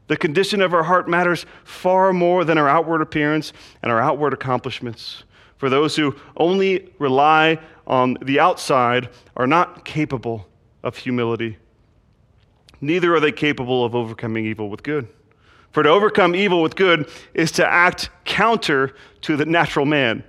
The 0.09 0.17
condition 0.17 0.61
of 0.61 0.73
our 0.73 0.85
heart 0.85 1.09
matters 1.09 1.47
far 1.65 2.13
more 2.13 2.45
than 2.45 2.59
our 2.59 2.69
outward 2.69 3.01
appearance 3.03 3.53
and 3.83 3.91
our 3.91 4.01
outward 4.01 4.33
accomplishments. 4.33 5.25
For 5.57 5.69
those 5.69 5.97
who 5.97 6.15
only 6.37 6.93
rely 6.99 7.59
on 7.87 8.19
the 8.23 8.39
outside 8.39 9.09
are 9.37 9.47
not 9.47 9.85
capable 9.85 10.49
of 10.83 10.97
humility. 10.97 11.59
Neither 12.81 13.15
are 13.15 13.21
they 13.21 13.33
capable 13.33 13.85
of 13.85 13.95
overcoming 13.95 14.45
evil 14.45 14.69
with 14.69 14.83
good. 14.83 15.09
For 15.73 15.83
to 15.83 15.89
overcome 15.89 16.35
evil 16.35 16.63
with 16.63 16.77
good 16.77 17.11
is 17.35 17.51
to 17.53 17.67
act 17.67 18.11
counter 18.25 18.95
to 19.23 19.37
the 19.37 19.45
natural 19.45 19.87
man. 19.87 20.25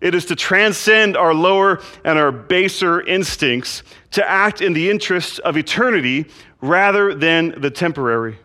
It 0.00 0.14
is 0.14 0.26
to 0.26 0.36
transcend 0.36 1.16
our 1.16 1.32
lower 1.32 1.80
and 2.04 2.18
our 2.18 2.30
baser 2.30 3.00
instincts, 3.00 3.82
to 4.10 4.28
act 4.28 4.60
in 4.60 4.72
the 4.72 4.90
interests 4.90 5.38
of 5.38 5.56
eternity 5.56 6.26
rather 6.60 7.14
than 7.14 7.60
the 7.60 7.70
temporary. 7.70 8.38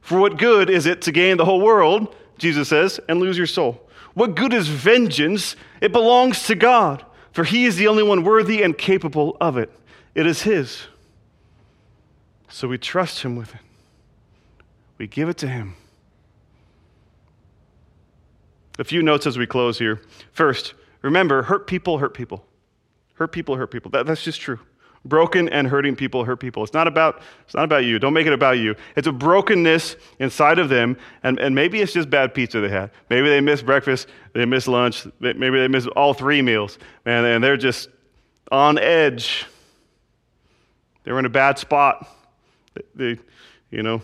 For 0.00 0.18
what 0.18 0.38
good 0.38 0.70
is 0.70 0.86
it 0.86 1.02
to 1.02 1.12
gain 1.12 1.36
the 1.36 1.44
whole 1.44 1.60
world, 1.60 2.14
Jesus 2.38 2.68
says, 2.68 3.00
and 3.08 3.20
lose 3.20 3.36
your 3.36 3.46
soul? 3.46 3.88
What 4.14 4.34
good 4.34 4.52
is 4.52 4.68
vengeance? 4.68 5.56
It 5.80 5.92
belongs 5.92 6.44
to 6.44 6.54
God, 6.54 7.04
for 7.32 7.44
He 7.44 7.64
is 7.64 7.76
the 7.76 7.86
only 7.88 8.02
one 8.02 8.24
worthy 8.24 8.62
and 8.62 8.76
capable 8.76 9.36
of 9.40 9.56
it. 9.56 9.70
It 10.14 10.26
is 10.26 10.42
His. 10.42 10.82
So 12.48 12.66
we 12.66 12.78
trust 12.78 13.22
Him 13.22 13.36
with 13.36 13.54
it, 13.54 13.60
we 14.98 15.06
give 15.06 15.28
it 15.28 15.36
to 15.38 15.48
Him. 15.48 15.76
A 18.78 18.84
few 18.84 19.02
notes 19.02 19.26
as 19.26 19.36
we 19.36 19.46
close 19.46 19.78
here. 19.78 20.00
First, 20.32 20.72
remember 21.02 21.42
hurt 21.42 21.66
people 21.66 21.98
hurt 21.98 22.14
people. 22.14 22.46
Hurt 23.14 23.30
people 23.30 23.56
hurt 23.56 23.70
people. 23.70 23.90
That, 23.90 24.06
that's 24.06 24.24
just 24.24 24.40
true. 24.40 24.58
Broken 25.06 25.48
and 25.48 25.66
hurting 25.66 25.96
people 25.96 26.24
hurt 26.24 26.40
people. 26.40 26.62
It's 26.62 26.74
not 26.74 26.86
about 26.86 27.22
it's 27.46 27.54
not 27.54 27.64
about 27.64 27.84
you. 27.84 27.98
Don't 27.98 28.12
make 28.12 28.26
it 28.26 28.34
about 28.34 28.58
you. 28.58 28.74
It's 28.96 29.06
a 29.06 29.12
brokenness 29.12 29.96
inside 30.18 30.58
of 30.58 30.68
them, 30.68 30.96
and, 31.22 31.38
and 31.38 31.54
maybe 31.54 31.80
it's 31.80 31.94
just 31.94 32.10
bad 32.10 32.34
pizza 32.34 32.60
they 32.60 32.68
had. 32.68 32.90
Maybe 33.08 33.30
they 33.30 33.40
missed 33.40 33.64
breakfast, 33.64 34.08
they 34.34 34.44
missed 34.44 34.68
lunch, 34.68 35.06
maybe 35.18 35.58
they 35.58 35.68
missed 35.68 35.88
all 35.88 36.12
three 36.12 36.42
meals, 36.42 36.78
man, 37.06 37.24
and 37.24 37.42
they're 37.42 37.56
just 37.56 37.88
on 38.52 38.78
edge. 38.78 39.46
They 41.04 41.12
were 41.12 41.18
in 41.18 41.24
a 41.24 41.30
bad 41.30 41.58
spot. 41.58 42.06
They, 42.74 43.14
they 43.14 43.20
you 43.70 43.82
know, 43.82 44.02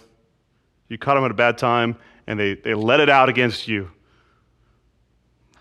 you 0.88 0.96
caught 0.96 1.16
them 1.16 1.24
at 1.24 1.30
a 1.30 1.35
bad 1.35 1.59
time, 1.59 1.96
and 2.26 2.40
they, 2.40 2.54
they 2.54 2.72
let 2.72 3.00
it 3.00 3.11
out 3.11 3.28
against 3.28 3.68
you. 3.68 3.90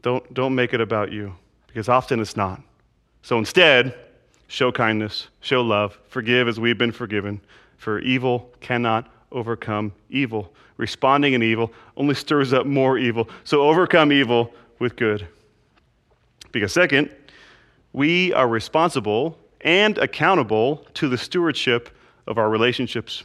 Don't, 0.01 0.33
don't 0.33 0.55
make 0.55 0.73
it 0.73 0.79
about 0.79 1.11
you, 1.11 1.35
because 1.67 1.89
often 1.89 2.21
it's 2.21 2.37
not. 2.37 2.61
So 3.21 3.37
instead, 3.37 3.95
Show 4.47 4.71
kindness, 4.71 5.27
show 5.41 5.62
love, 5.62 5.97
forgive 6.08 6.47
as 6.47 6.60
we've 6.60 6.77
been 6.77 6.91
forgiven, 6.91 7.41
for 7.77 7.99
evil 7.99 8.49
cannot 8.62 9.08
overcome 9.31 9.91
evil. 10.10 10.53
Responding 10.77 11.34
in 11.34 11.41
evil 11.41 11.71
only 11.97 12.15
stirs 12.15 12.53
up 12.53 12.65
more 12.65 12.97
evil. 12.97 13.29
So 13.43 13.62
overcome 13.62 14.12
evil 14.12 14.53
with 14.79 14.95
good. 14.95 15.27
Because, 16.51 16.73
second, 16.73 17.10
we 17.93 18.34
are 18.34 18.47
responsible 18.47 19.38
and 19.62 19.97
accountable 19.97 20.86
to 20.95 21.10
the 21.10 21.17
stewardship 21.17 21.89
of 22.27 22.38
our 22.38 22.49
relationships. 22.49 23.23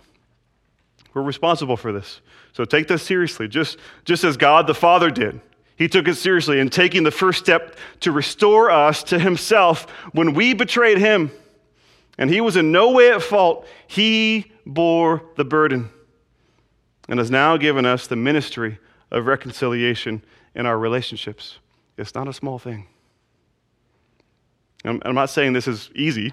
We're 1.12 1.22
responsible 1.22 1.76
for 1.76 1.92
this. 1.92 2.20
So 2.52 2.64
take 2.64 2.88
this 2.88 3.02
seriously, 3.02 3.48
just, 3.48 3.78
just 4.04 4.24
as 4.24 4.36
God 4.36 4.66
the 4.66 4.74
Father 4.74 5.10
did. 5.10 5.40
He 5.80 5.88
took 5.88 6.08
it 6.08 6.16
seriously 6.16 6.60
in 6.60 6.68
taking 6.68 7.04
the 7.04 7.10
first 7.10 7.38
step 7.38 7.74
to 8.00 8.12
restore 8.12 8.70
us 8.70 9.02
to 9.04 9.18
himself 9.18 9.90
when 10.12 10.34
we 10.34 10.52
betrayed 10.52 10.98
him. 10.98 11.30
And 12.18 12.28
he 12.28 12.42
was 12.42 12.58
in 12.58 12.70
no 12.70 12.90
way 12.90 13.10
at 13.10 13.22
fault. 13.22 13.66
He 13.86 14.52
bore 14.66 15.22
the 15.36 15.44
burden 15.46 15.88
and 17.08 17.18
has 17.18 17.30
now 17.30 17.56
given 17.56 17.86
us 17.86 18.06
the 18.06 18.14
ministry 18.14 18.78
of 19.10 19.24
reconciliation 19.24 20.22
in 20.54 20.66
our 20.66 20.78
relationships. 20.78 21.60
It's 21.96 22.14
not 22.14 22.28
a 22.28 22.34
small 22.34 22.58
thing. 22.58 22.86
I'm, 24.84 25.14
not 25.14 25.28
saying 25.28 25.52
this 25.52 25.68
is 25.68 25.90
easy. 25.94 26.32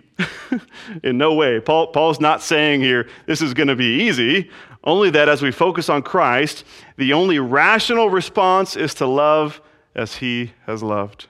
in 1.03 1.17
no 1.17 1.33
way. 1.33 1.59
Paul, 1.59 1.87
Paul's 1.87 2.21
not 2.21 2.41
saying 2.41 2.81
here 2.81 3.09
this 3.25 3.41
is 3.41 3.53
going 3.53 3.67
to 3.67 3.75
be 3.75 4.03
easy, 4.03 4.49
only 4.83 5.09
that 5.09 5.27
as 5.27 5.41
we 5.41 5.51
focus 5.51 5.89
on 5.89 6.01
Christ, 6.01 6.63
the 6.95 7.11
only 7.11 7.39
rational 7.39 8.09
response 8.09 8.77
is 8.77 8.93
to 8.95 9.05
love 9.05 9.59
as 9.95 10.15
he 10.15 10.53
has 10.65 10.81
loved 10.81 11.27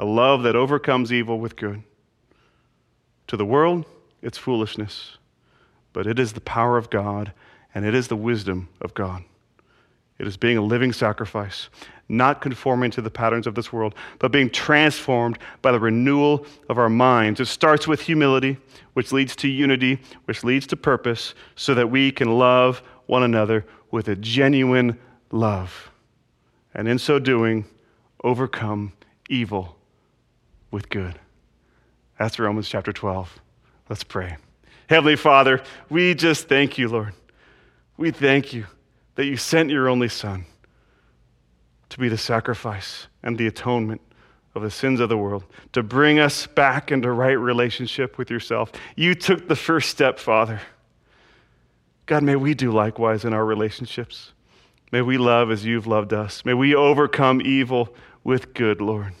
a 0.00 0.04
love 0.04 0.44
that 0.44 0.56
overcomes 0.56 1.12
evil 1.12 1.38
with 1.38 1.56
good. 1.56 1.82
To 3.26 3.36
the 3.36 3.44
world, 3.44 3.84
it's 4.22 4.38
foolishness, 4.38 5.18
but 5.92 6.06
it 6.06 6.18
is 6.18 6.32
the 6.32 6.40
power 6.40 6.78
of 6.78 6.88
God 6.88 7.32
and 7.74 7.84
it 7.84 7.94
is 7.94 8.08
the 8.08 8.16
wisdom 8.16 8.70
of 8.80 8.94
God. 8.94 9.22
It 10.20 10.26
is 10.26 10.36
being 10.36 10.58
a 10.58 10.62
living 10.62 10.92
sacrifice, 10.92 11.70
not 12.06 12.42
conforming 12.42 12.90
to 12.90 13.00
the 13.00 13.08
patterns 13.08 13.46
of 13.46 13.54
this 13.54 13.72
world, 13.72 13.94
but 14.18 14.30
being 14.30 14.50
transformed 14.50 15.38
by 15.62 15.72
the 15.72 15.80
renewal 15.80 16.44
of 16.68 16.76
our 16.76 16.90
minds. 16.90 17.40
It 17.40 17.46
starts 17.46 17.88
with 17.88 18.02
humility, 18.02 18.58
which 18.92 19.12
leads 19.12 19.34
to 19.36 19.48
unity, 19.48 19.98
which 20.26 20.44
leads 20.44 20.66
to 20.66 20.76
purpose, 20.76 21.34
so 21.56 21.72
that 21.72 21.90
we 21.90 22.12
can 22.12 22.36
love 22.36 22.82
one 23.06 23.22
another 23.22 23.64
with 23.90 24.08
a 24.08 24.16
genuine 24.16 24.98
love. 25.32 25.90
And 26.74 26.86
in 26.86 26.98
so 26.98 27.18
doing, 27.18 27.64
overcome 28.22 28.92
evil 29.30 29.74
with 30.70 30.90
good. 30.90 31.18
That's 32.18 32.38
Romans 32.38 32.68
chapter 32.68 32.92
12. 32.92 33.40
Let's 33.88 34.04
pray. 34.04 34.36
Heavenly 34.90 35.16
Father, 35.16 35.62
we 35.88 36.14
just 36.14 36.46
thank 36.46 36.76
you, 36.76 36.88
Lord. 36.88 37.14
We 37.96 38.10
thank 38.10 38.52
you 38.52 38.66
that 39.14 39.26
you 39.26 39.36
sent 39.36 39.70
your 39.70 39.88
only 39.88 40.08
Son 40.08 40.46
to 41.90 41.98
be 41.98 42.08
the 42.08 42.18
sacrifice 42.18 43.08
and 43.22 43.36
the 43.36 43.46
atonement 43.46 44.00
of 44.54 44.62
the 44.62 44.70
sins 44.70 44.98
of 44.98 45.08
the 45.08 45.16
world, 45.16 45.44
to 45.72 45.82
bring 45.82 46.18
us 46.18 46.46
back 46.46 46.90
into 46.90 47.10
right 47.10 47.38
relationship 47.38 48.18
with 48.18 48.30
yourself. 48.30 48.72
You 48.96 49.14
took 49.14 49.46
the 49.46 49.56
first 49.56 49.90
step, 49.90 50.18
Father. 50.18 50.60
God, 52.06 52.24
may 52.24 52.34
we 52.34 52.54
do 52.54 52.72
likewise 52.72 53.24
in 53.24 53.32
our 53.32 53.44
relationships. 53.44 54.32
May 54.90 55.02
we 55.02 55.18
love 55.18 55.52
as 55.52 55.64
you've 55.64 55.86
loved 55.86 56.12
us. 56.12 56.44
May 56.44 56.54
we 56.54 56.74
overcome 56.74 57.40
evil 57.40 57.94
with 58.24 58.54
good, 58.54 58.80
Lord. 58.80 59.12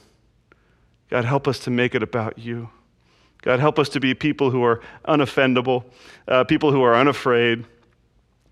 God, 1.10 1.24
help 1.24 1.46
us 1.46 1.60
to 1.60 1.70
make 1.70 1.94
it 1.94 2.02
about 2.02 2.38
you. 2.38 2.70
God, 3.42 3.60
help 3.60 3.78
us 3.78 3.88
to 3.90 4.00
be 4.00 4.14
people 4.14 4.50
who 4.50 4.64
are 4.64 4.80
unoffendable, 5.06 5.84
uh, 6.26 6.44
people 6.44 6.72
who 6.72 6.82
are 6.82 6.94
unafraid, 6.94 7.64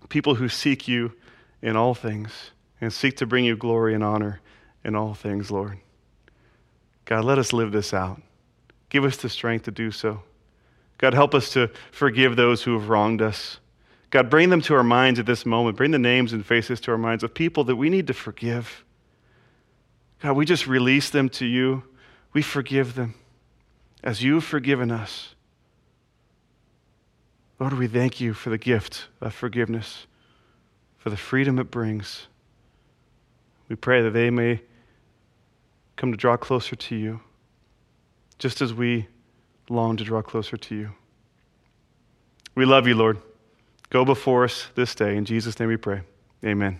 people 0.07 0.35
who 0.35 0.49
seek 0.49 0.87
you 0.87 1.11
in 1.61 1.75
all 1.75 1.93
things 1.93 2.51
and 2.81 2.91
seek 2.91 3.17
to 3.17 3.25
bring 3.25 3.45
you 3.45 3.57
glory 3.57 3.93
and 3.93 4.03
honor 4.03 4.39
in 4.83 4.95
all 4.95 5.13
things, 5.13 5.51
Lord. 5.51 5.77
God, 7.05 7.25
let 7.25 7.37
us 7.37 7.53
live 7.53 7.71
this 7.71 7.93
out. 7.93 8.21
Give 8.89 9.03
us 9.03 9.17
the 9.17 9.29
strength 9.29 9.65
to 9.65 9.71
do 9.71 9.91
so. 9.91 10.23
God, 10.97 11.13
help 11.13 11.33
us 11.33 11.53
to 11.53 11.69
forgive 11.91 12.35
those 12.35 12.63
who 12.63 12.73
have 12.73 12.89
wronged 12.89 13.21
us. 13.21 13.59
God, 14.09 14.29
bring 14.29 14.49
them 14.49 14.61
to 14.61 14.75
our 14.75 14.83
minds 14.83 15.19
at 15.19 15.25
this 15.25 15.45
moment. 15.45 15.77
Bring 15.77 15.91
the 15.91 15.99
names 15.99 16.33
and 16.33 16.45
faces 16.45 16.79
to 16.81 16.91
our 16.91 16.97
minds 16.97 17.23
of 17.23 17.33
people 17.33 17.63
that 17.65 17.75
we 17.75 17.89
need 17.89 18.07
to 18.07 18.13
forgive. 18.13 18.83
God, 20.21 20.33
we 20.33 20.45
just 20.45 20.67
release 20.67 21.09
them 21.09 21.29
to 21.29 21.45
you. 21.45 21.83
We 22.33 22.41
forgive 22.41 22.95
them 22.95 23.15
as 24.03 24.23
you've 24.23 24.43
forgiven 24.43 24.91
us. 24.91 25.35
Lord, 27.59 27.73
we 27.73 27.87
thank 27.87 28.21
you 28.21 28.33
for 28.33 28.49
the 28.49 28.57
gift 28.57 29.07
of 29.19 29.33
forgiveness, 29.33 30.07
for 30.99 31.09
the 31.09 31.17
freedom 31.17 31.57
it 31.57 31.71
brings. 31.71 32.27
We 33.67 33.75
pray 33.75 34.03
that 34.03 34.11
they 34.11 34.29
may 34.29 34.61
come 35.95 36.11
to 36.11 36.17
draw 36.17 36.37
closer 36.37 36.75
to 36.75 36.95
you, 36.95 37.21
just 38.37 38.61
as 38.61 38.73
we 38.73 39.07
long 39.69 39.97
to 39.97 40.03
draw 40.03 40.21
closer 40.21 40.57
to 40.57 40.75
you. 40.75 40.91
We 42.55 42.65
love 42.65 42.87
you, 42.87 42.95
Lord. 42.95 43.19
Go 43.89 44.05
before 44.05 44.43
us 44.43 44.67
this 44.75 44.93
day. 44.93 45.15
In 45.15 45.25
Jesus' 45.25 45.59
name 45.59 45.69
we 45.69 45.77
pray. 45.77 46.01
Amen. 46.43 46.79